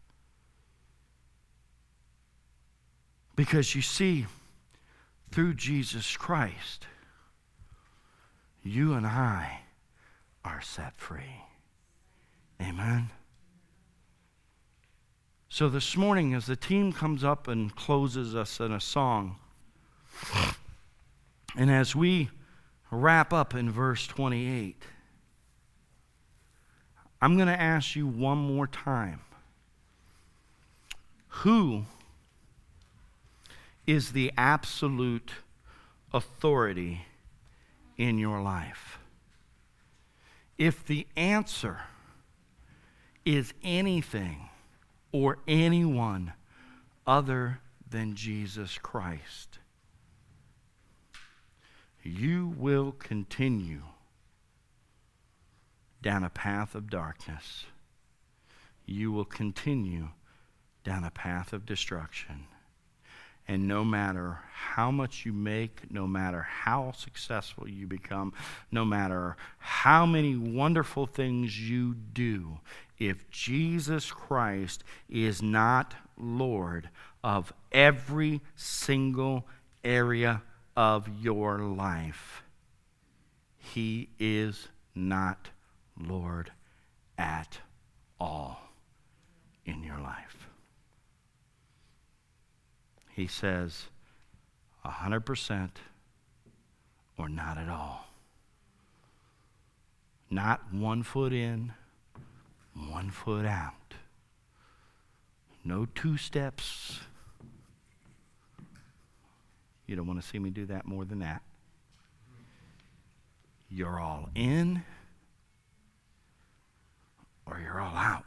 Because 3.35 3.75
you 3.75 3.83
see, 3.83 4.27
through 5.31 5.55
Jesus 5.55 6.17
Christ, 6.17 6.87
you 8.63 8.95
and 8.95 9.07
I 9.07 9.61
are 10.45 10.61
set 10.61 10.97
free. 10.97 11.45
Amen. 12.61 13.11
So 15.51 15.69
this 15.71 15.97
morning, 15.97 16.35
as 16.35 16.47
the 16.47 16.57
team 16.57 16.93
comes 16.93 17.25
up 17.25 17.49
and 17.49 17.75
closes 17.75 18.35
us 18.35 18.61
in 18.61 18.71
a 18.71 18.81
song, 18.81 19.37
and 21.57 21.71
as 21.71 21.97
we 21.97 22.29
wrap 22.91 23.33
up 23.33 23.55
in 23.55 23.71
verse 23.71 24.07
28, 24.07 24.83
I'm 27.21 27.37
going 27.37 27.49
to 27.49 27.61
ask 27.61 27.97
you 27.97 28.07
one 28.07 28.39
more 28.39 28.67
time 28.67 29.21
who 31.29 31.85
is 33.87 34.13
the 34.13 34.33
absolute 34.37 35.31
authority 36.13 37.07
in 37.97 38.19
your 38.19 38.43
life? 38.43 38.99
If 40.59 40.87
the 40.87 41.07
answer 41.17 41.81
is 43.25 43.55
anything 43.63 44.49
or 45.13 45.39
anyone 45.47 46.33
other 47.07 47.61
than 47.89 48.15
Jesus 48.15 48.79
Christ. 48.79 49.59
You 52.03 52.55
will 52.57 52.93
continue 52.93 53.83
down 56.03 56.23
a 56.23 56.31
path 56.31 56.75
of 56.75 56.91
darkness. 56.91 57.65
You 58.87 59.13
will 59.13 59.25
continue 59.25 60.09
down 60.85 61.05
a 61.05 61.11
path 61.11 61.53
of 61.53 61.67
destruction. 61.67 62.47
And 63.47 63.67
no 63.67 63.83
matter 63.83 64.41
how 64.53 64.91
much 64.91 65.25
you 65.25 65.33
make, 65.33 65.91
no 65.91 66.07
matter 66.07 66.43
how 66.43 66.93
successful 66.93 67.67
you 67.67 67.87
become, 67.87 68.35
no 68.71 68.85
matter 68.85 69.37
how 69.59 70.05
many 70.05 70.37
wonderful 70.37 71.07
things 71.07 71.59
you 71.59 71.95
do, 71.95 72.61
if 72.99 73.31
Jesus 73.31 74.11
Christ 74.11 74.83
is 75.09 75.41
not 75.41 75.95
Lord 76.17 76.91
of 77.23 77.53
every 77.71 78.41
single 78.57 79.47
area 79.85 80.43
of 80.77 81.09
your 81.21 81.59
life, 81.59 82.43
he 83.57 84.09
is 84.19 84.69
not 84.95 85.51
Lord 86.01 86.51
at 87.17 87.59
all 88.19 88.61
in 89.65 89.83
your 89.83 89.99
life. 89.99 90.49
He 93.11 93.27
says, 93.27 93.89
100% 94.85 95.71
or 97.19 97.29
not 97.29 97.59
at 97.59 97.69
all. 97.69 98.07
Not 100.31 100.73
one 100.73 101.03
foot 101.03 101.33
in, 101.33 101.73
one 102.87 103.11
foot 103.11 103.45
out. 103.45 103.95
No 105.65 105.87
two 105.87 106.17
steps. 106.17 107.01
You 109.87 109.97
don't 109.97 110.07
want 110.07 110.21
to 110.21 110.27
see 110.27 110.39
me 110.39 110.51
do 110.51 110.67
that 110.67 110.87
more 110.87 111.05
than 111.05 111.21
that. 111.21 111.43
You're 113.71 113.99
all 114.01 114.31
in 114.35 114.85
or 117.47 117.61
you're 117.61 117.81
all 117.81 117.97
out. 117.97 118.25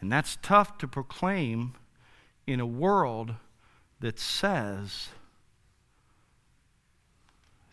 And 0.00 0.10
that's 0.10 0.36
tough 0.42 0.78
to 0.78 0.88
proclaim 0.88 1.74
in 2.46 2.58
a 2.58 2.66
world 2.66 3.34
that 4.00 4.18
says 4.18 5.08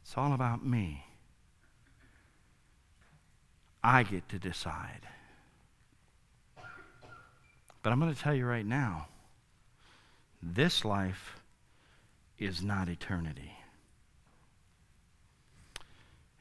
it's 0.01 0.15
all 0.15 0.33
about 0.33 0.65
me. 0.65 1.05
I 3.89 4.03
get 4.03 4.29
to 4.29 4.37
decide. 4.37 5.01
But 7.81 7.91
I'm 7.91 7.99
going 7.99 8.13
to 8.13 8.21
tell 8.21 8.35
you 8.35 8.45
right 8.45 8.65
now 8.65 9.07
this 10.43 10.85
life 10.85 11.39
is 12.37 12.61
not 12.61 12.87
eternity. 12.87 13.57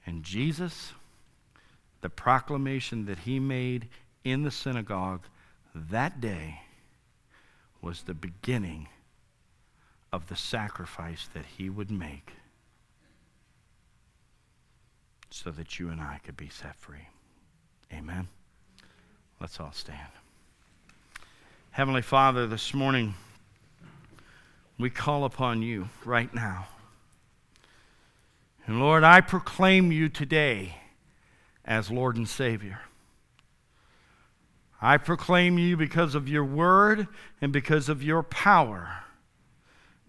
And 0.05 0.23
Jesus, 0.25 0.93
the 2.03 2.11
proclamation 2.11 3.07
that 3.07 3.21
he 3.21 3.41
made 3.41 3.89
in 4.25 4.43
the 4.43 4.51
synagogue 4.51 5.23
that 5.75 6.21
day 6.21 6.61
was 7.81 8.03
the 8.03 8.13
beginning 8.13 8.89
of 10.13 10.29
the 10.29 10.37
sacrifice 10.37 11.31
that 11.33 11.47
he 11.57 11.71
would 11.71 11.91
make 11.91 12.33
so 15.31 15.51
that 15.51 15.79
you 15.79 15.89
and 15.89 16.03
I 16.03 16.21
could 16.23 16.37
be 16.37 16.51
set 16.51 16.77
free. 16.77 17.09
Amen. 17.93 18.29
Let's 19.41 19.59
all 19.61 19.73
stand. 19.73 20.09
Heavenly 21.71 22.03
Father, 22.03 22.47
this 22.47 22.75
morning 22.75 23.15
we 24.79 24.91
call 24.91 25.25
upon 25.25 25.63
you 25.63 25.89
right 26.05 26.33
now. 26.35 26.69
And 28.67 28.81
Lord, 28.81 29.05
I 29.05 29.21
proclaim 29.21 29.91
you 29.93 30.09
today 30.09 30.77
as 31.65 31.91
Lord 31.91 32.17
and 32.17 32.29
Savior. 32.29 32.81
I 34.81 34.97
proclaim 34.97 35.59
you 35.59 35.77
because 35.77 36.15
of 36.15 36.29
your 36.29 36.45
word 36.45 37.09
and 37.41 37.53
because 37.53 37.89
of 37.89 38.03
your 38.03 38.23
power 38.23 39.05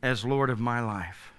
as 0.02 0.26
Lord 0.26 0.50
of 0.50 0.60
my 0.60 0.80
life. 0.80 1.32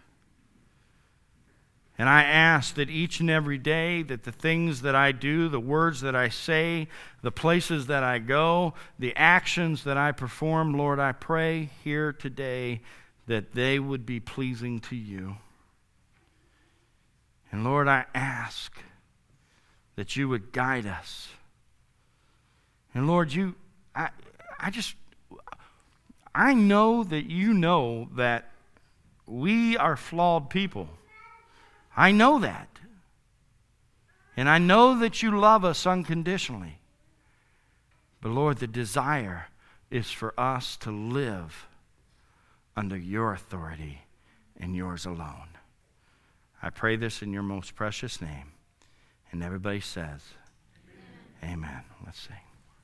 And 2.00 2.08
I 2.08 2.22
ask 2.22 2.76
that 2.76 2.88
each 2.88 3.20
and 3.20 3.28
every 3.28 3.58
day 3.58 4.02
that 4.04 4.22
the 4.22 4.32
things 4.32 4.80
that 4.80 4.94
I 4.94 5.12
do, 5.12 5.50
the 5.50 5.60
words 5.60 6.00
that 6.00 6.16
I 6.16 6.30
say, 6.30 6.88
the 7.20 7.30
places 7.30 7.88
that 7.88 8.02
I 8.02 8.18
go, 8.18 8.72
the 8.98 9.14
actions 9.16 9.84
that 9.84 9.98
I 9.98 10.12
perform, 10.12 10.72
Lord, 10.72 10.98
I 10.98 11.12
pray 11.12 11.68
here 11.84 12.10
today 12.14 12.80
that 13.26 13.52
they 13.52 13.78
would 13.78 14.06
be 14.06 14.18
pleasing 14.18 14.80
to 14.80 14.96
you. 14.96 15.36
And 17.52 17.64
Lord, 17.64 17.86
I 17.86 18.06
ask 18.14 18.72
that 19.96 20.16
you 20.16 20.26
would 20.26 20.52
guide 20.52 20.86
us. 20.86 21.28
And 22.94 23.06
Lord, 23.06 23.30
you 23.30 23.56
I 23.94 24.08
I 24.58 24.70
just 24.70 24.94
I 26.34 26.54
know 26.54 27.04
that 27.04 27.26
you 27.26 27.52
know 27.52 28.08
that 28.16 28.52
we 29.26 29.76
are 29.76 29.98
flawed 29.98 30.48
people. 30.48 30.88
I 31.96 32.12
know 32.12 32.38
that. 32.38 32.68
And 34.36 34.48
I 34.48 34.58
know 34.58 34.98
that 34.98 35.22
you 35.22 35.38
love 35.38 35.64
us 35.64 35.86
unconditionally. 35.86 36.78
But 38.20 38.30
Lord, 38.30 38.58
the 38.58 38.66
desire 38.66 39.48
is 39.90 40.10
for 40.10 40.32
us 40.38 40.76
to 40.78 40.90
live 40.90 41.66
under 42.76 42.96
your 42.96 43.32
authority 43.32 44.02
and 44.58 44.76
yours 44.76 45.04
alone. 45.04 45.48
I 46.62 46.70
pray 46.70 46.96
this 46.96 47.22
in 47.22 47.32
your 47.32 47.42
most 47.42 47.74
precious 47.74 48.20
name. 48.20 48.52
And 49.32 49.42
everybody 49.42 49.80
says, 49.80 50.20
Amen. 51.42 51.64
Amen. 51.64 51.82
Let's 52.04 52.20
sing. 52.20 52.49